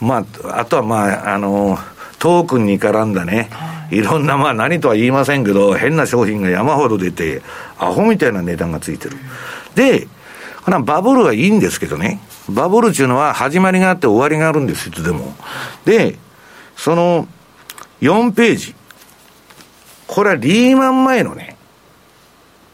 [0.00, 3.50] まあ、あとはまあ、あのー、トークンに絡んだね、
[3.90, 7.42] いろんな、まあ何とは言いませんけど、変な商品が山ほど出て、
[7.78, 9.16] アホみたいな値段がついてる。
[9.74, 10.06] で、
[10.64, 15.34] これはバブルはいいんですけどね、バブルっていうのは始まりがあって終わりがあるんです、いつでも。
[15.84, 16.16] で、
[16.74, 17.28] その
[18.00, 18.74] 4ページ。
[20.06, 21.56] これはリーマン前のね、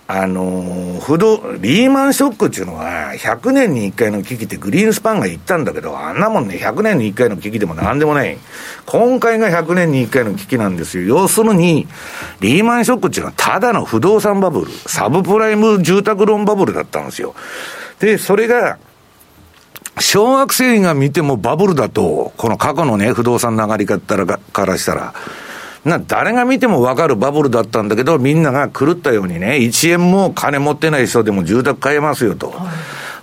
[0.07, 8.37] あの不動、リーマンショックっていうのは、100年に1回の危機ってグリーンスパンが言ったんだけど、あんなもんね、100年に1回の危機でもなんでもない。
[8.87, 11.05] 今回が100年に1回の危機なんですよ。
[11.05, 11.87] 要するに、
[12.41, 17.35] リーマンショックっていうのはただの不動産バブル、サブプライム住宅ローンバブルだったんですよ。
[18.01, 18.79] で、それが、
[19.99, 25.15] 小学生が見てもバブルだと、この過去のね、不動産の上がり方からしたら、
[25.85, 32.51] な、誰が見てもわかるバブルだったんだけど、みんなが狂ったようにね、1円も金持ってない人でも住宅買えますよと。
[32.51, 32.71] は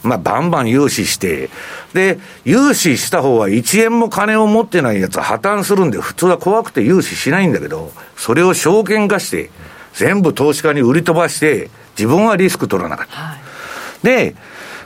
[0.04, 1.50] い、まあ、バンバン融資して、
[1.94, 9.50] で、融資した方は1円も金を持ってないやつは破綻するんで、普通は怖くて融資しないんだけど、それを証券化して、
[9.94, 13.16] 全部投資家に売り飛ばして、自分はリスク取らなかった。
[13.16, 14.36] はい、で、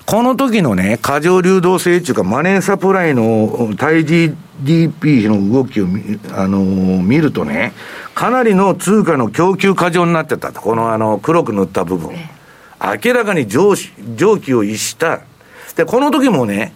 [0.05, 5.85] この時のね、過剰流動性っていうか、マネーサプライの対 GDP の動きを
[6.33, 7.73] あのー、見るとね、
[8.15, 10.61] かなりの通貨の供給過剰になってたと。
[10.61, 12.11] このあの、黒く塗った部分。
[12.79, 13.75] 明らかに上
[14.15, 15.21] 蒸気を逸した。
[15.75, 16.73] で、この時もね、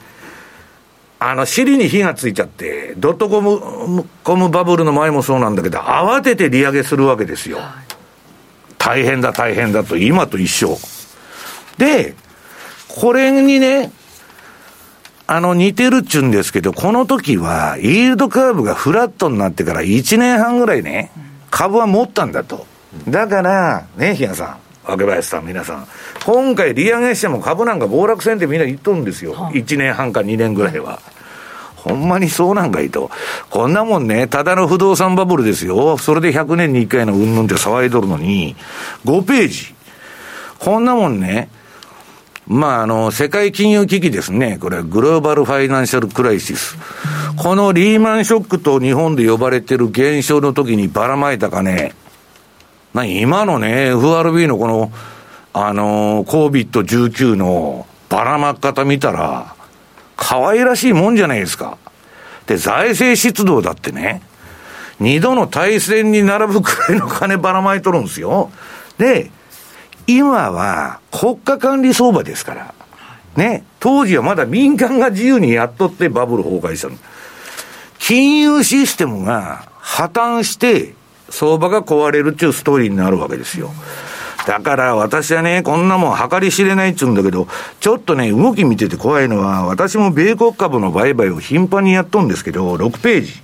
[1.19, 7.59] あの、尻に火がついちゃって、ドットコム、コムバブルの前もそうなんだけど、慌てて利上げするわけですよ。
[8.77, 10.77] 大変だ、大変だと、今と一緒。
[11.77, 12.13] で、
[12.95, 13.91] これにね、
[15.27, 21.11] あの、似てるっちゅうんですけど、この時は、イールドカーブがフラットになってから1年半ぐらいね、
[21.49, 22.65] 株は持ったんだと。
[23.09, 24.57] だから、ね、比嘉さん、
[24.89, 25.87] 若林さん、皆さん、
[26.25, 29.33] 今回利上げしても株なんか暴落せんってみんな言っとるんですよ。
[29.33, 31.01] 1年半か2年ぐらいは。
[31.75, 33.11] ほんまにそうなんかいと。
[33.49, 35.97] こんなもんね、ただの不動産バブルですよ。
[35.97, 38.55] それで100年に1回のうんぬんって騒いどるのに、
[39.05, 39.75] 5ページ。
[40.59, 41.49] こんなもんね、
[42.47, 44.59] まあ、あの、世界金融危機ですね。
[44.59, 46.77] これはグローバルファイナンシャルクライシス。
[47.37, 51.93] このリーマンショックと日本で呼ばれてる現象の時にばらまいた金。
[52.93, 54.91] な、今のね、FRB のこの、
[55.53, 59.55] あの、COVID-19 のばらまき方見たら、
[60.15, 61.77] 可愛らしいもんじゃないですか。
[62.45, 64.21] で、財政出動だってね、
[64.99, 68.51] 二度の対戦に並ぶくらいの金ばらまいとるんですよ。
[68.97, 69.31] で、
[70.07, 72.73] 今は国家管理相場ですから。
[73.35, 73.63] ね。
[73.79, 76.95] 当時はまだ民間が自由にやっとってバブル崩壊したの。
[77.99, 80.93] 金融システムが破綻して、
[81.29, 83.71] 相場が壊れるっていうストーリーになるわけですよ。
[84.45, 87.47] だから私はね、こんなもん計り知れないっちゅうんだけど、
[87.79, 93.41] ちょっとね、動き見てて怖いのは、私も米国株の売買を頻繁にやっとんですけど、6ページ。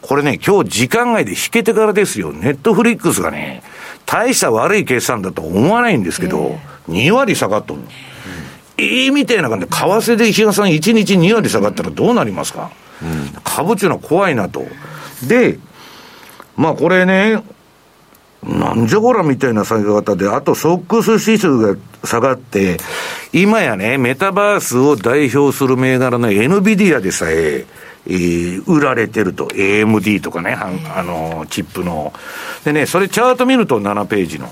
[0.00, 2.32] これね、今日時間外で引けてからですよ。
[2.32, 3.62] ネットフリックスがね、
[4.06, 7.86] 大した悪い決算だと思わないんですけど、2割下がっとるの。
[8.78, 12.70] いいみたいな感じで、為替で日嘉さん1日2割下がったらどうなりますか、
[13.02, 14.64] うん、株っていうのは怖いなと。
[15.26, 15.58] で、
[16.56, 17.42] まあこれね、
[18.42, 22.76] なんじゃこらみたいな下げ方で、あとソックス指数が下がって、
[23.32, 27.66] 今やね、メタバースを代表する銘柄の NVIDIA でさえ、
[28.06, 29.46] えー、売られてると。
[29.48, 32.12] AMD とかね、あの、チップの。
[32.64, 34.48] でね、それチャート見ると7ページの。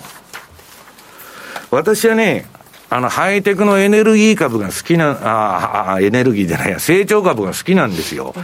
[1.70, 2.46] 私はね、
[2.92, 8.34] あの、ハイテクのエネルギー株が好きな、ああ、エネルギーじゃないや、成長株が好きなんですよ。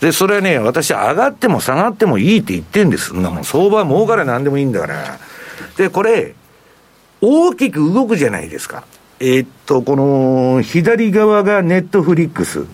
[0.00, 3.08] で、それはね、私上がっても下がってもいいって言ってんです。
[3.08, 5.18] そんなもん、相場儲かれなんでもいいんだから。
[5.76, 6.34] で、これ、
[7.20, 8.84] 大きく動くじゃないですか。
[9.18, 12.64] えー、っと、この、左側がネットフリックス。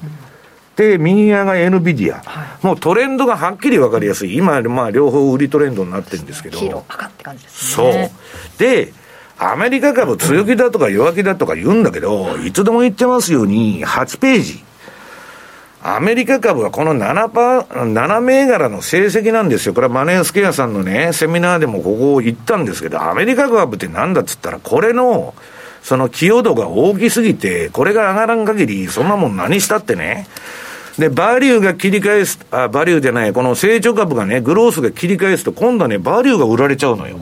[0.77, 8.11] で、右側が NVIDIA、はい、もうトレンドがはっきり分かりやすい、今、まあ、両方売りトレンドになってるんですけど、黄色、赤って感じですね。
[8.11, 8.11] そ
[8.57, 8.93] うで
[9.39, 14.65] アメリカ株強気だとか弱気だとか言うんだけど、いつでも言ってますように、8ページ。
[15.85, 19.75] アメリカ株はこの7パー、7銘柄の成績なんですよ。
[19.75, 25.35] これはマネースケアさんのね、セミナーでもここを言ったんですけど、アメリカ株ってなんだっつったら、これの、
[25.83, 30.27] その寄与度が大きすぎて、これが上がらん限り、そんなもん何したってね、
[30.99, 37.19] で、バリューが切り返す、あ、バリューじゃない、この成長株がね、グロースが切り返すと、今度はね、バリューが売られちゃうのよ。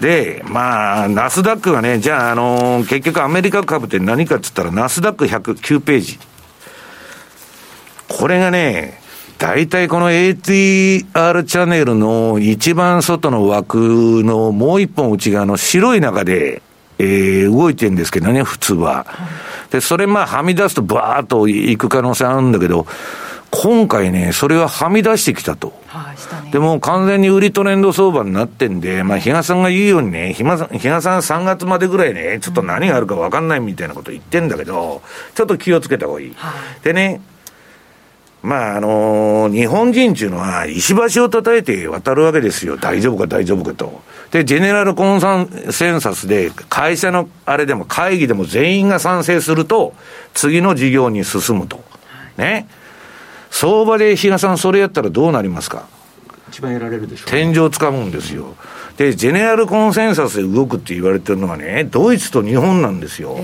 [0.00, 6.18] で、まあ、ナスダックがね、じゃあ、あのー、結局アメリカ株って何かっつったら、ナスダック109ページ。
[8.08, 9.00] これがね、
[9.38, 16.62] 大体この ATR チャンネルの一番外の枠のもう一本内側の白い中で、
[16.98, 19.06] えー、動いてるんですけどね、普通は。
[19.70, 22.86] で、それまあはみ出すとバーッと行く可能性あるんだけど、
[23.50, 25.72] 今回ね、それははみ出してきたと。
[25.86, 35.02] はい、ね、でも完全に売りトレンド相場になってんで、まあ、比嘉さんが言うようにね、比嘉さん、比嘉さん3月までぐらいね、ちょっと何があるか分かんないみたいなこと言ってんだけど、
[35.34, 36.34] ちょっと気をつけた方がいい。
[36.36, 37.20] はい、でね、
[38.46, 42.76] まあ、あのー、日本人っていうのは、石橋を叩いて渡るわけですよ。
[42.76, 44.02] 大丈夫か大丈夫かと。
[44.30, 45.20] で、ジェネラルコン
[45.72, 49.94] センサスで、会社のあれでも会議でも全員が賛成すると、
[50.32, 51.82] 次の事業に進むと。
[52.36, 52.68] ね。
[53.50, 55.88] 相場で比嘉さん、それやったらどうなりますか？
[56.48, 58.54] 一番やられるでしょう、ね、天井つかむんですよ。
[58.96, 63.38] で、ジェネラルコンセンサスで動くって言われてるのはね、ドイツと日本なんですよ。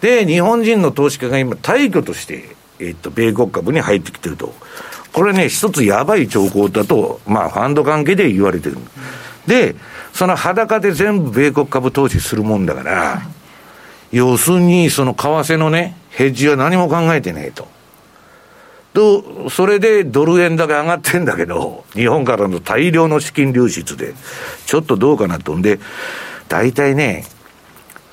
[0.00, 4.54] で、日本人の投資家が今、退去として、えっと、米国株に入ってきてると。
[5.12, 8.76] これね、一つやばい兆候だと、まあ、ファンド関係で言われてる。
[9.46, 9.76] で、
[10.12, 13.22] その裸で全部米国株投資するもんだから、
[14.10, 17.68] 要するに、その為替のね、ヘッジは何も考えてねえと。
[18.94, 24.14] と、それでドル円だけ上がってんだけど、日本からの大量の資金流出で、
[24.66, 25.56] ちょっとどうかなと。
[25.56, 25.80] んで、
[26.48, 27.24] 大体ね、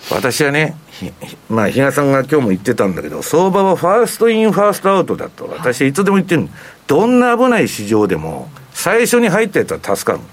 [0.09, 0.75] 私はね、
[1.49, 6.49] まあ、比嘉さんが今日も言ってたんだけど、相場は first in、first out だと、私はいつでも言ってる
[6.87, 10.23] どんな危ない市場でも、最初に入ったやつは助かる。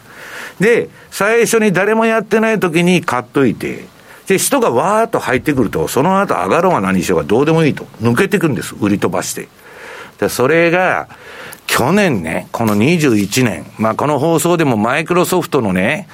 [0.59, 3.85] で、最初に誰もやってない時に買っといて、
[4.27, 7.85] で、人がわーっと入ってくると、その後上がろうが何しようがどうでもいいと。
[8.03, 8.75] 抜けてくんです。
[8.79, 9.49] 売り飛ばして。
[10.19, 11.09] で、それが、
[11.67, 16.09] 去年ね、この21年、まあ、この放送でもマイクロソフトのね、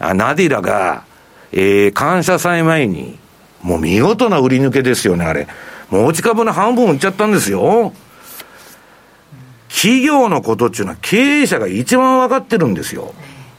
[0.00, 1.04] ナディラが、
[1.52, 3.18] えー、感謝祭前に、
[3.62, 5.48] もう見事な売り抜けですよね、あれ。
[5.90, 7.92] 持ち株の半分売っちゃったんですよ。
[9.68, 13.14] 企業のことっていうのは経営者が一番分かってるんですよ。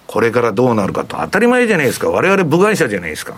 [0.07, 1.17] これからどうなるかと。
[1.17, 2.09] 当たり前じゃないですか。
[2.09, 3.35] 我々部外者じゃないですか。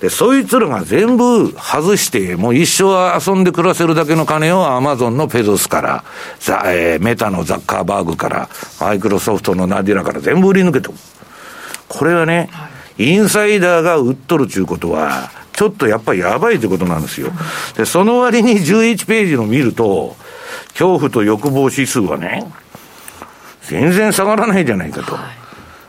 [0.00, 6.04] で、そいつらが全部外して、もう一生遊んで暮らせるだけの金をアマゾンのペゾスから、
[6.40, 8.48] ザえー、メタのザッカーバーグから、
[8.80, 10.90] マイクロソフトのナディラから全部売り抜けて
[11.88, 12.50] これはね、
[12.98, 17.30] インサイダーが売っとるということは、ちょっとやっぱりやばいということなんですよ。
[17.76, 20.16] で、その割に11ページの見ると、
[20.70, 22.50] 恐怖と欲望指数はね、
[23.62, 25.16] 全然下がらないじゃないかと。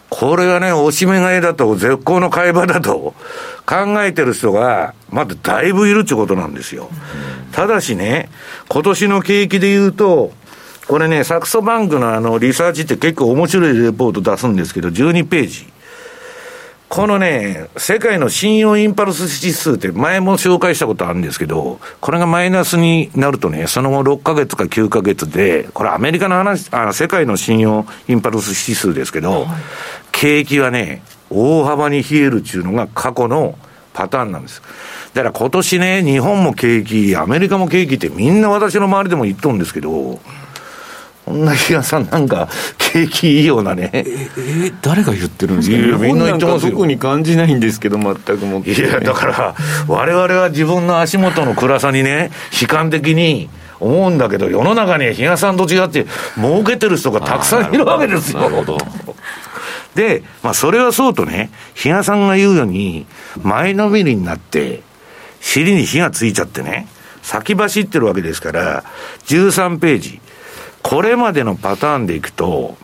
[0.10, 3.14] これがね、おしめ買いだと、絶好の買い場だと
[3.66, 6.90] 考えてる人が、まだだいぶいるってことなんですよ。
[7.52, 8.30] ただしね、
[8.70, 10.32] 今年の景気で言うと、
[10.88, 15.75] これね、サクソバンクのあの、リサーチって結構面白いレポート出すんですけど、12ページ。
[16.96, 29.46] このね、世界の信用インパルス指数って前も紹介したことあるんですけど、これがマイナスになるとね、その後6ヶ月か9ヶ月で、これアメリカの話、あ世界の信用インパルス指数ですけど、
[30.14, 33.58] 景気はね、大幅に冷えるっていうのが過去の
[33.94, 34.62] パターンなんです。
[35.14, 40.22] だから今年ね、日本も景気、アメリカも景気ってみんな私の周りでも言っとるんですけど、
[41.26, 43.90] こんな日嘉さんなんか、景気いいようなね。
[43.94, 44.06] え、
[44.38, 46.72] え誰が言ってるんですか、いやみんな言ってますよ。
[46.72, 49.56] 特に感じないんですけど、全くもって、ね、いや、だから、
[49.88, 52.30] 我々は自分の足元の暗さにね、
[52.62, 58.42] 悲観的に、思うんだけど、世の中に日嘉さんと違って、儲けてる人がたくさんいるわけですよ。
[58.42, 58.78] なるほど。
[59.96, 63.06] で、まあ、それはそうとね、日嘉さんが言うように、
[63.42, 64.82] 前のめりになって、
[65.42, 66.88] 尻に火がついちゃってね、
[67.22, 68.84] 先走ってるわけですから、
[69.26, 70.22] 13ページ。
[70.86, 72.78] これまでのパターンでいくと、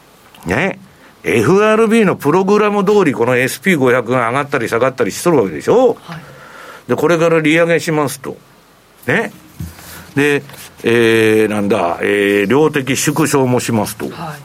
[0.48, 0.80] ね、
[1.24, 6.22] FRB のプログラム通りこの SP500 が上がったり下がったりしとるわけでしょ、はい、
[6.88, 8.38] で、これから利上げしますと。
[9.06, 9.32] ね。
[10.16, 10.42] で、
[10.84, 14.10] えー、なんだ、えー、量的縮小もしますと。
[14.10, 14.40] はい。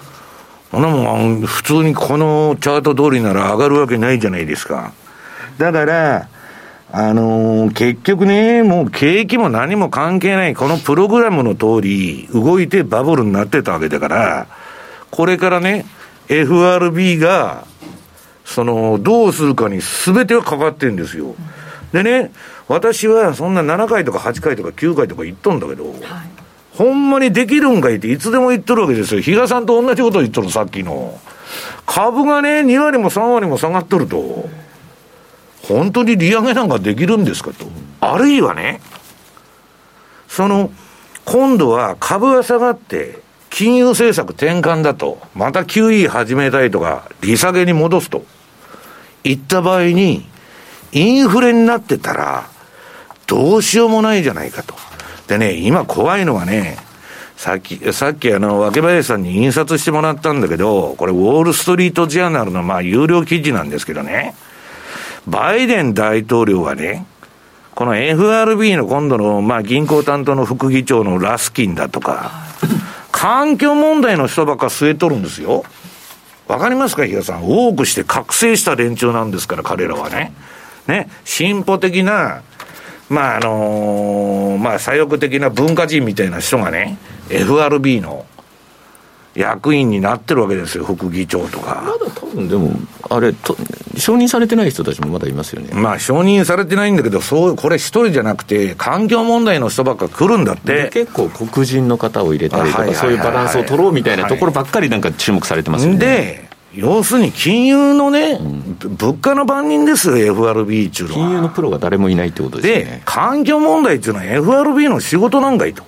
[0.71, 4.93] そんなもん、普通にこのチャート通りなら上がるわけないじゃないですか。
[5.57, 6.29] だから、
[6.93, 14.47] あのー、結局ね、もう景気も何も関係ない、このプログラムの通り、動いてバブルになってたわけだから、
[15.11, 15.85] これからね、
[16.29, 17.65] FRB が、
[18.45, 21.35] その、どうするかに全てはかかってるんですよ。
[21.93, 22.31] でね、
[22.69, 26.01] 私はそんな7回とか8回とか9回とか言っとんだけど、はい、
[26.73, 29.21] ほんまにできるんかいっていつでも言っとるわけですよ。
[29.21, 31.19] 比嘉さんと同じこと言っとる、さっきの。
[31.87, 34.49] 株がね、2割も3割も下がっとると。
[35.69, 37.67] 本当に利上げなんかできるんですかと。
[38.01, 38.81] あるいはね、
[40.29, 40.71] その、
[41.25, 43.19] 今度は株が下がって、
[43.51, 48.25] 金融政策転換だと、また QE 始めたいとか、利下げに戻すと、
[49.25, 50.29] いった場合に、
[50.93, 52.49] インフレになってたら、
[53.27, 54.75] どうしようもないじゃないかと。
[55.27, 56.77] でね、今怖いのはね、
[57.37, 64.35] さっき、さっきあの、若林さんに印刷してもらったんだけど、これ、ウォール・ストリート・ジャーナルの、まあ、有料記事なんですけどね、
[65.27, 67.05] バイデン大統領はね、
[67.75, 72.33] この FRB の今度の、まあ、銀行担当の副議長のラスキンだとか、
[73.13, 75.65] 環境問題の人ばっか据えとるんですよ。
[76.49, 77.45] わかりますか、比嘉さん。
[77.45, 80.33] 多くして覚醒した連中なんですから、彼らはね。
[80.87, 82.43] ね、進歩的な、
[83.09, 86.99] まあ、あのー、まあ、左翼的な文化人みたいな人がね、
[87.29, 88.25] FRB の
[89.37, 91.83] 役員になってるわけですよ、副議長とか。
[91.85, 92.73] まだ多分でも、
[93.11, 93.57] あれと、
[93.99, 95.71] 承認されてない人たちもまだいますよね。
[95.75, 100.91] まあ、承認されてないんだけど、そう、これ一人じゃなくて、環境問題の人ばっか来るんだって。
[100.93, 105.99] 結構黒人の方を入れたりとか、そういうバランスを取ろうみたいなところばっかりなんか注目されてますよね。
[105.99, 111.21] で、要するに金融のね、うん、物価の番人ですよ、FRB っていうのは。
[111.21, 112.97] 金融のプロが誰もいないってことですね。
[112.97, 115.83] で、環境問題っていうのは FRB の仕事なんかいと。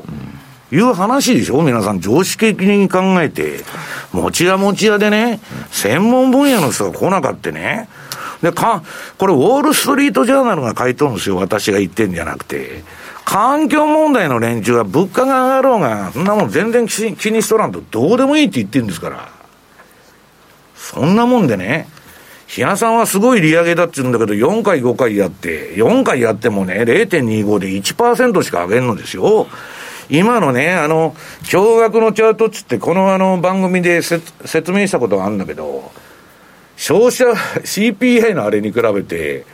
[0.70, 1.62] いう話でしょ？
[1.62, 3.64] 皆さん常識的に考えて。
[4.12, 5.40] 持ち屋持ち屋でね、
[5.70, 7.88] 専門分野の人が来なかってね。
[8.42, 8.82] で、か、
[9.18, 11.36] これウォールストリートジャーナルが書いとるんですよ。
[11.36, 12.82] 私が言ってんじゃなくて。
[13.24, 19.28] 環境問題の連中は物価が上がろうが、そんなもん全然気にしとらんとどうでもいいって言ってんですから。
[20.74, 21.88] そんなもんでね、
[22.46, 29.46] 日野さんはすごい利上げだって言うんだけど、4回5回やって、4回やってもね、0.25で1%しか上げんのですよ。
[30.10, 35.90] 今のね、あの、驚愕のチャートっつって、このあの番組で説明したことがあるんだけど、
[36.76, 37.26] 消費者
[37.60, 39.44] CPI のあれに比べて、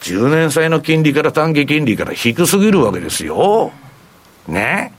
[0.00, 3.72] 10年債の金利から短期金利から低すぎるわけですよ。
[4.46, 4.92] ね。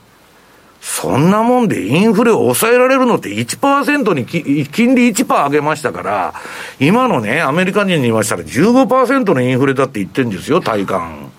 [0.80, 4.24] そんなもんでインフレを抑えられるのって1%に
[4.66, 6.34] 金利1%上げましたから、
[6.78, 11.30] 今のね、アメリカ人に言いましたら15%のインフレだって言ってんですよ、体感。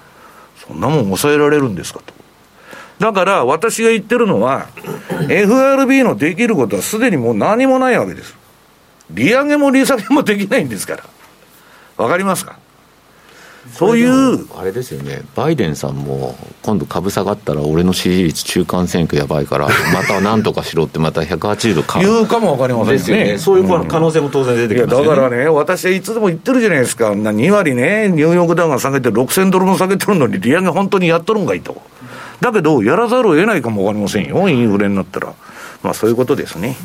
[0.68, 2.21] そんなもん抑えられるんですかと。
[3.02, 4.68] だから私が言ってるのは、
[5.28, 8.36] FRB のできることはすでにもう何もないわけです。
[9.10, 11.04] 利上げも利下げもできないんですから。
[11.98, 12.58] わかりますか？
[13.74, 14.46] そういう。
[14.58, 31.82] あれですよね、バイデンさんも、今度株下がったら、俺の支持率、中間選挙やばいから、またなんとかしろって、また180度変言うかもわかりませんですよね、そういう可能性も当然出てきますよね、だからね、私はいつでも言ってるじゃないですか、2割ね、ニューヨークダウンが下げて、6000ドルも下げてるのに、利上げ本当にやっとるんかいと。
[32.42, 35.34] だけど、やらざるを得ないかもわかりませんよ、インフレになったら。
[35.84, 36.76] まあ、そういうことですね。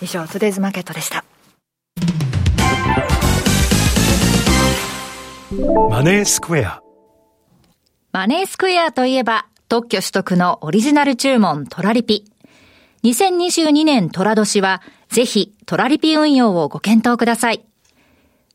[0.00, 1.24] 以上、トゥデイズマーケットでした。
[5.90, 6.80] マネースクエア。
[8.12, 12.24] マネースクエアといえば、特許取得のオリジナル注文トラリピ。
[13.02, 17.64] 2022年トラ年は、ぜひトラリピ運用をご検討ください。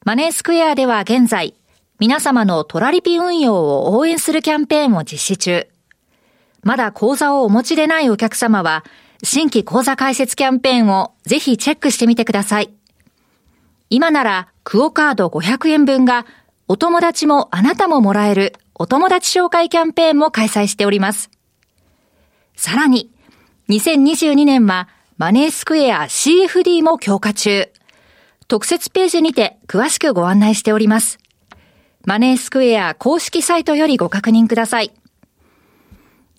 [0.05, 1.55] マネースクエアでは現在、
[1.99, 5.72] 皆様のトラリピ運用を応援するキャンペーンを実施中。
[6.63, 8.83] まだ口座をお持ちでないお客様は、
[9.23, 12.73] 新規口座開設キャンペーンをぜひチェックしてみてください。
[13.89, 16.25] 今なら、クオカード500円分が、
[16.67, 21.29] お友達もあなたももらえるお友達紹介キャンペーンも開催しております。
[22.55, 23.11] さらに、
[23.69, 24.87] 2022年は
[25.17, 27.69] マネースクエア CFD も強化中。
[28.47, 31.19] 特設ページにて詳しくご案内しております。
[32.05, 34.91] マネースクエア公式サイトよりご確認ください。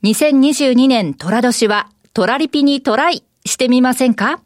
[0.04, 4.42] 2022年トラ年はトラリピにトライしてみませんか？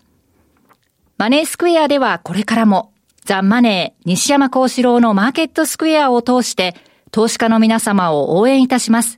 [1.17, 2.93] マネースクエアではこれからも
[3.25, 6.77] ザ・マネー西山幸四郎のマーケットスクエアを通して
[7.11, 9.17] 投資家の皆様を応援いたします。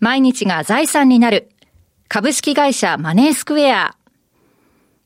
[0.00, 1.50] 毎日が財産になる
[2.06, 3.96] 株式会社マネースクエア。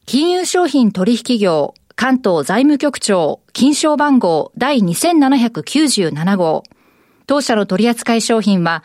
[0.04, 6.64] 金融商品取引業関東財務局長金賞番号第2797号。
[7.26, 8.84] 当社の取扱商品は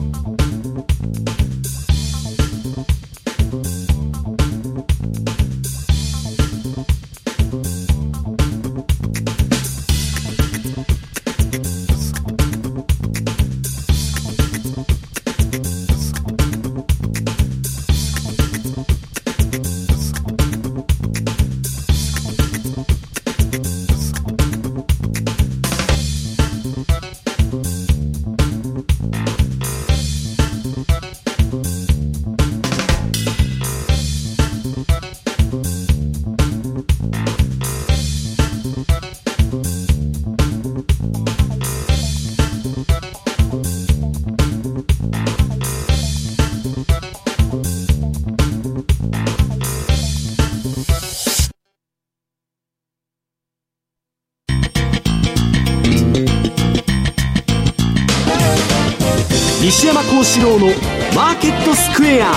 [60.21, 60.67] 幸四郎の
[61.15, 62.31] マーケットスクエア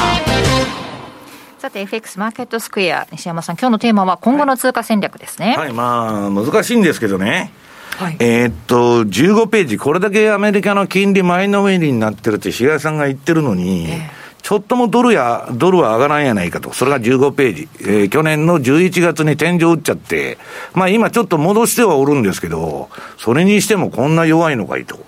[1.58, 7.52] さて FX マーケットスクエア西山さん今日のテーマは今後の通貨戦略ですねはい、はい、まあ難しいんですけどね
[7.98, 16.70] はい、えー、っと、15ページ、これだけアメリカの金利前のめりになってるって、比嘉さんが言ってるのに、えーちょっともドルや、ドルは上がらんやないかと。
[16.74, 17.68] それが15ページ。
[17.80, 20.36] えー、去年の11月に天井打っちゃって、
[20.74, 24.98] まあ今ちょっと戻してはおるんですけど、それにしてもこんな弱いのかいと。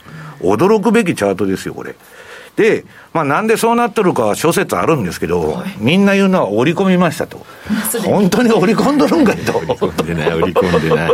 [0.40, 1.96] 驚くべきチャートですよ、これ。
[2.56, 7.44] で、まあ、なんでそうなってるかは諸説あるんですけど、はい、みんな言うのは織り込みましたと。
[8.04, 9.58] 本当に織り込んどるんかいと。
[9.58, 11.12] 織り込んでない、織り込んでない。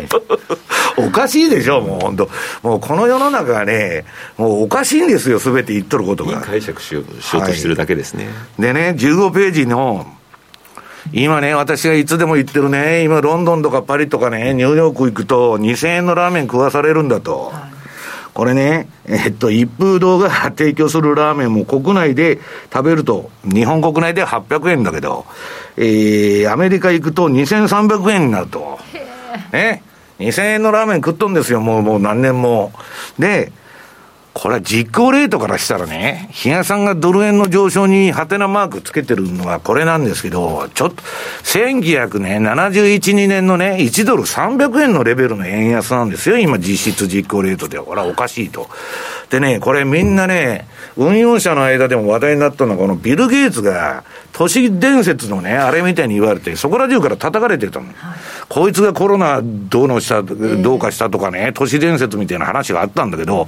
[0.96, 2.30] おかしいでしょ、もう本当。
[2.62, 4.04] もうこの世の中はね、
[4.38, 6.40] もうおかしいんですよ、すべて言っとることが。
[6.40, 8.26] 解釈しようしようとしてるだけですね。
[8.26, 10.06] はい、でね、15ページの、
[11.12, 17.50] 今ね、私がいつでも言ってるね、今ロンドンとかパリとかね、ニューヨーク行くと2000円のラーメン食わされるんだと。
[17.52, 17.71] はい
[18.34, 22.38] これね、えっと、一風堂が提供するラーメンも国内で
[22.72, 25.26] 食べると、日本国内では800円だけど、
[25.76, 28.78] えー、アメリカ行くと2300円になると。
[29.52, 29.82] ね。
[30.18, 32.72] 2000円のラーメン食っとんですよ、もう、もう何年も。
[33.18, 33.52] で、
[34.34, 41.02] これは実行レートからしたらね、比嘉さんがドル円の上昇にハテナマークつけてるのはこれなんですけど、ちょっと、
[41.44, 47.84] 1971、2年のね、1ドル300円のレベルの円安なんですよ、今実質実行レートでは。
[47.84, 48.70] これはおかしいと。
[49.28, 50.66] でね、これみんなね、
[50.96, 54.02] 運用者の間でも話題になったのは、このビル・ゲイツが、
[54.32, 57.86] 都市伝説のね、あれみたいに言われて、そこら中から叩かれてたの。
[57.86, 57.94] はい、
[58.48, 63.46] こいつがコロナどうのした、どうかしたとかね、都市伝説みたいな話があったんだけど、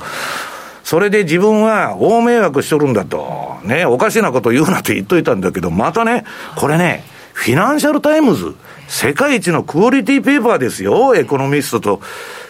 [0.85, 6.25] それで自分は大迷惑しとるんだと、ね、おかしなこと言うなって言っといたんだけど、またね、
[6.57, 8.55] これね、フィナンシャルタイムズ、
[8.87, 11.97] 世界一のクオリティペーパーですよ、エコノミストと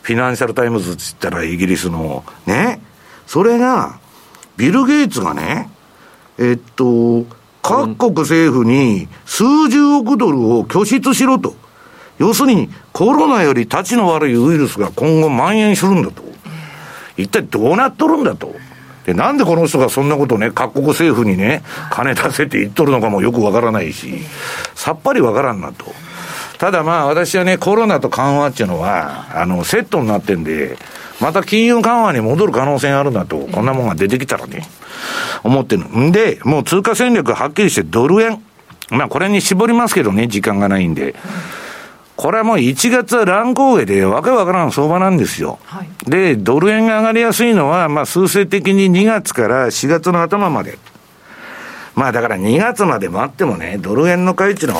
[0.02, 2.24] フィナンシャルタイムズって言ったらイギリスの。
[2.44, 2.80] ね。
[3.26, 4.00] それが、
[4.56, 5.70] ビル・ゲイツがね、
[6.38, 7.24] えっと、
[7.62, 11.54] 各国政府に数十億ドルを拠出しろと。
[12.18, 16.23] 要するに、コロナより質の悪いウイルスが今後蔓延するんだと。
[17.16, 18.54] 一体どうなっとるんだと。
[19.06, 24.20] で、なんでこの人がそんなことね、各国政府にね、金出せって言っとるのかもよくわからないし、
[24.74, 25.86] さっぱりわからんなと。
[26.58, 30.78] ただまあ私はね、コロナと緩和っていうのは、あの、セットになってんで、
[31.20, 34.66] また金融緩和に戻る可能性あるなと、こんなもんが出てきたらね、
[35.42, 35.84] 思ってる。
[35.84, 38.42] んで、もう通貨戦略はっきりしてドル円。
[38.90, 41.14] まあこれに絞りますけどね、時間がないんで。
[42.16, 45.58] これはもう1月は乱高下でわけわからん相場なんですよ。
[45.64, 50.78] はい、で、ドル円が上がりやすいのは、まあ数勢的に2月から4月の頭まで。
[51.94, 54.74] まあだから2月まで待ってもね、ドル円の買い値の、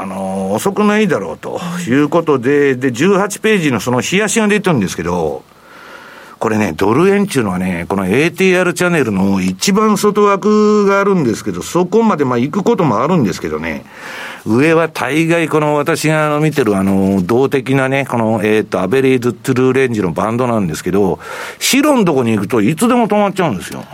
[0.00, 5.44] あの、遅くないだろうということで、で、18ページのその冷やしが出てるんですけど、
[6.38, 13.84] これね、ドル円っていうのはね、この ATR チャンネルの一番外枠があるんですけど、そこまでまあ行くこともあるんですけどね、
[14.46, 21.18] 上は大概この私が見てるあの、動的なね、この、えっ、と、アベレーズトゥルーレンジのバンドなんですけど、
[21.58, 23.84] 白のとこに行くといつでも止まっちゃうんですよ。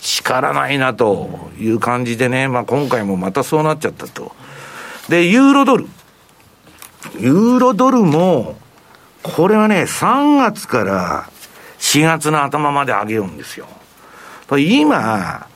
[0.00, 4.32] 叱ないなという感じでね、まあ今回もまたそうなっちゃったと。
[5.10, 5.86] で、ユーロドル。
[7.20, 8.56] ユーロドルも、
[9.22, 11.31] これはね、3月から
[11.82, 13.66] 4月の頭まで上げようんですよ。
[14.56, 15.46] 今、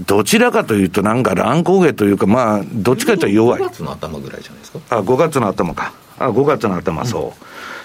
[0.00, 3.60] どちらかというと、なんか乱高下というか、まあ、どっちかというと弱い。
[3.62, 4.78] 5月の頭ぐらいじゃないですか？
[4.90, 5.92] あ、5月の頭か。
[6.18, 7.34] あ、5月の頭、そ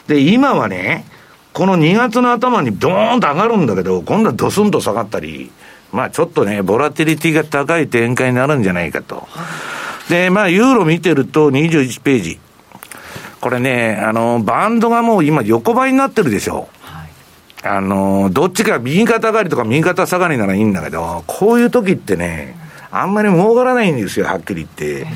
[0.08, 0.10] う。
[0.10, 1.06] で、今はね、
[1.54, 5.52] この2月の頭にドーンと上がるんだけど、今度はドスンと下がったり、
[5.92, 9.28] まあちょっとね、ボラティリティが高い展開になるんじゃないかと。
[10.10, 12.40] で、まあユーロ見てると21ページ。
[13.42, 16.70] これね、あの、バンドがもう今横ばいになってるでしょ。
[17.64, 22.56] あの、どっちか右肩上がりとか右肩下がりならいいんだけど、こういう時ってね、
[22.92, 25.08] あんまり儲からないんですよ、はっきり言って。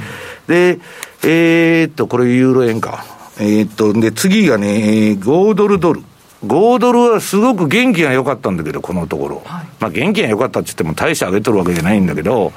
[0.48, 0.80] で、
[1.24, 3.06] えー、っと、これユーロ円か。
[3.40, 6.02] えー、っと、で、次がね、5ドルドル。
[6.46, 9.42] 5ドルはすごく元気が良かったんだけど、このところ。
[9.46, 12.54] はい、まあ元気が良かったって言っても大して上げとるわけじゃないんだけど、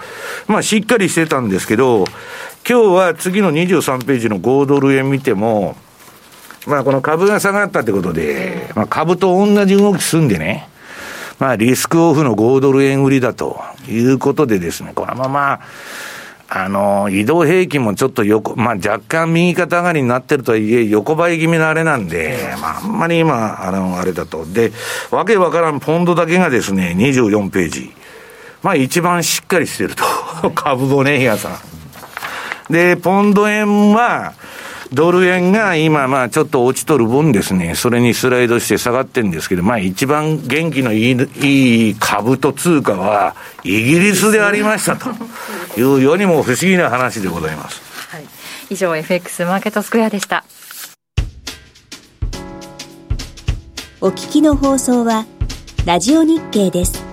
[0.46, 2.04] まあしっかりしてたんですけど、
[2.68, 5.76] 今日は次の23ページの5ドル円見ても、
[6.66, 10.68] まあこの株が下がったってことで、まあ株と同じ動きすんでね、
[11.38, 15.60] まあリスクオフの5ドル円売りだということでですね、このまま、
[16.50, 24.46] あの、移動平均もちょっと横、まあ若干右肩上がりになってるとはいえ、横ばい気味のあれなんで、まああんまり今、あの、あれだと。
[24.46, 24.72] で、
[25.10, 27.92] わけわからんポンドだけがですね、24ページ。
[28.62, 30.50] まあ一番しっかりしてると。
[30.50, 32.72] 株もね、皆さん。
[32.72, 34.32] で、ポンド円は、
[34.92, 45.10] ドル円が今、まあちょっと落ちとる分ですね、それにスライドして下がってるんですけど、まあ一番元気のいいいい株と通貨は、イギリスでありましたと
[45.78, 47.80] いうようにも不思議な話でございます。
[48.10, 48.24] はい、
[48.70, 50.44] 以上、FX マーケットスクエアでした。
[54.00, 55.26] お聞きの放送は
[55.84, 57.07] ラジオ日経です。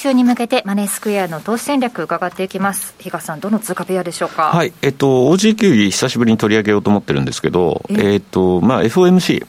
[0.00, 2.94] 週に向けてマネースクエアの投資戦略伺っていきます。
[2.98, 4.44] 比嘉さんどの通貨ペアでしょうか？
[4.44, 4.72] はい。
[4.80, 9.46] えっと OG キウイ久しぶりに取り上げようと思ってるんですけどえっとまあ FOMC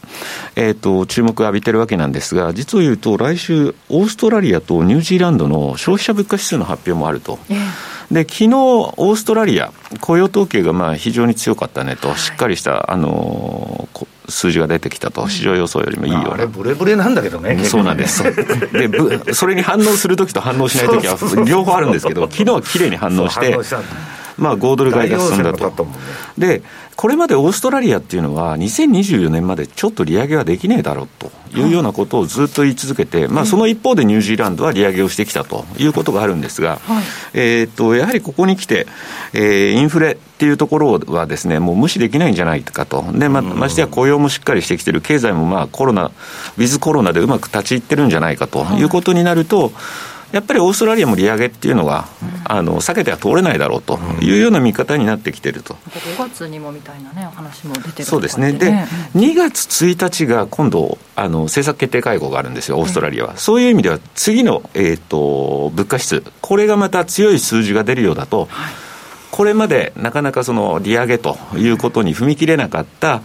[0.57, 7.55] えっと注目を浴びてるわけなんですが実を言うと来週オーストラリアとニュージーランドの消費者物価指数の発表もあると、え
[8.11, 9.71] で昨日オーストラリア
[10.01, 13.80] 雇用統計がまあ非常に強かったねと、はい、しっかりしたあの
[14.29, 23.57] 数字が出てきたと、市場予想よりもいいような、ブレブレなんだけどね、そうなんです、で それに反応するときと反応しないときは、両方あるんですけど、昨日はきれいに反応して。
[24.41, 25.87] まあ、5ドル買いが進んだと。
[26.37, 26.63] で、
[26.95, 36.79] これまでオーストラリアっていうのは、2024年までちょっと利上げはできねえだろうというようなことをずっと言い続けて、まあ、その一方でニュージーランドは利上げをしてきたということがあるんですが、
[37.33, 38.87] えっとやはりここに来て、
[39.33, 43.05] えー、インフレっていうところはですね、もう無視できないんじゃないかと。
[43.13, 49.71] で、ま、ましてや雇用もしっかりしてきてる、経済もまあコロナ、ウィズコロナでうまく立ち入ってるんじゃないかということになると、
[50.31, 52.07] やっぱりオーストラリアも利上げっていうのが、
[52.45, 55.75] あの避けては通れないだろうというような見方になってきてると。
[55.89, 58.53] 5月にもみたいなね、話も出てる、そうですね。
[58.53, 58.71] で、
[59.15, 63.37] 2月1日が今度、あの政策決定会合があるんですよ、オーストラリアは。
[63.37, 68.73] そういう意味では、次の、えーと、物価指数、これがまた強い数字が出るようだと、はい
[69.31, 73.21] これまでなかなかその利上げということに踏み切れなかった、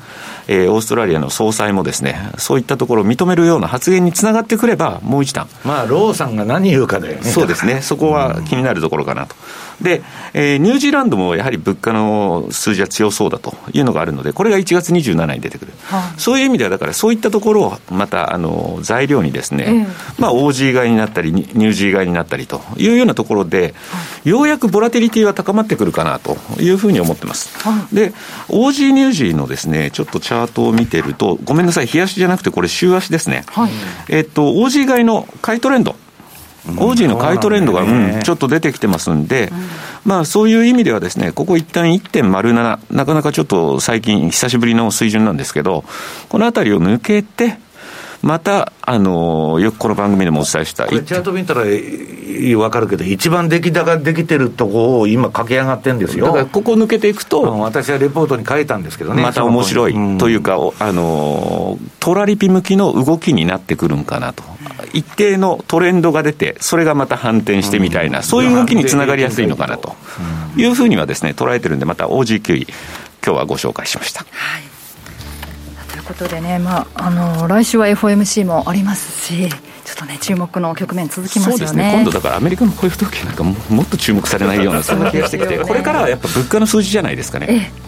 [0.47, 5.49] えー、オーストラリアの総裁もですね、そういったところを認めるような発言につながってくれば、もう一段。
[5.65, 9.35] まあ、ローさんが何言うかで、ね、そうですね、そこは気になるところかなと。
[9.81, 10.03] で、
[10.33, 27.59] えー、ニュージーランドもやはり物価の数字は強そうだというのがあるので、これが1月27日に出てくる、はあ、そういう意味では、だからそういったところをまたあの材料にですね、えー、まあ、OG 買いになったり、ニュージー買いになったりというようなところで、はあ、ようやくボラティリティは高まってくるかなというふうに思ってます。
[27.59, 28.13] はあ、で、
[28.49, 33.45] OG ニュージーのですね、ちょっとチャートを見てると、ごめんなさい、日足じゃなくて、これ、週足ですね。
[33.49, 33.71] はい、
[34.09, 35.97] えっと、OG 買いの買いトレンド。
[36.79, 39.51] オージーの買いトレンドが、うん、ちょっと出てきてますんで、
[40.05, 45.85] まあそういう意味ではですね、ここ一旦1.07、なかなかちょっと最近久しぶりの水準なんですけど、
[46.29, 47.59] このあたりを抜けて、
[48.23, 56.27] また、あのよくこの番組でもお伝えしたこれチャート見たら分かるけど、一番出来高できてるとこを今、駆け上がってるんですよ。
[56.27, 64.43] だからここ抜けていくと、私はレポートに書いたんですけどね、また面白いというか、うん、あのトラリピ向きの動きになってくるんかなと、
[64.93, 69.95] 一定のトレンドが出て、それがまた反転してみたいな、うん、そういう動きにつながりやすいのかなと
[70.57, 72.67] いうふうにはですね、捉えてるんで、また OG9 位、
[73.25, 74.21] 今日はご紹介しました。
[74.21, 74.76] はい
[76.07, 79.57] ことでね、まあ、あの来週は FOMC もありますし、ちょ
[79.93, 81.57] っとね、注目の局面続きますよね。
[81.57, 87.47] そうですね今度だからアメリカの雇用統計なんかももっと注目されないような、そんな気がしてきて、 これからはやっぱ物価の数字じゃないですかね。
[87.51, 87.87] ええ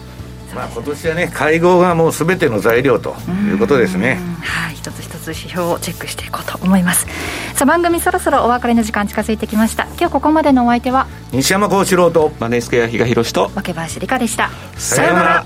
[0.55, 3.15] まあ、今年はね、会合がもうすべての材料と
[3.47, 4.19] いうことですね。
[4.41, 7.05] はい、一つ一つ指標をチェックしていこうと思います。
[7.53, 9.85] さあ、番組そろそろお別れの時間近づいてきました。
[9.99, 14.49] 今日ここまでのお相手は西山幸四郎とマネースクエア比嘉宏と若林理香でした。
[14.75, 15.45] さようなら。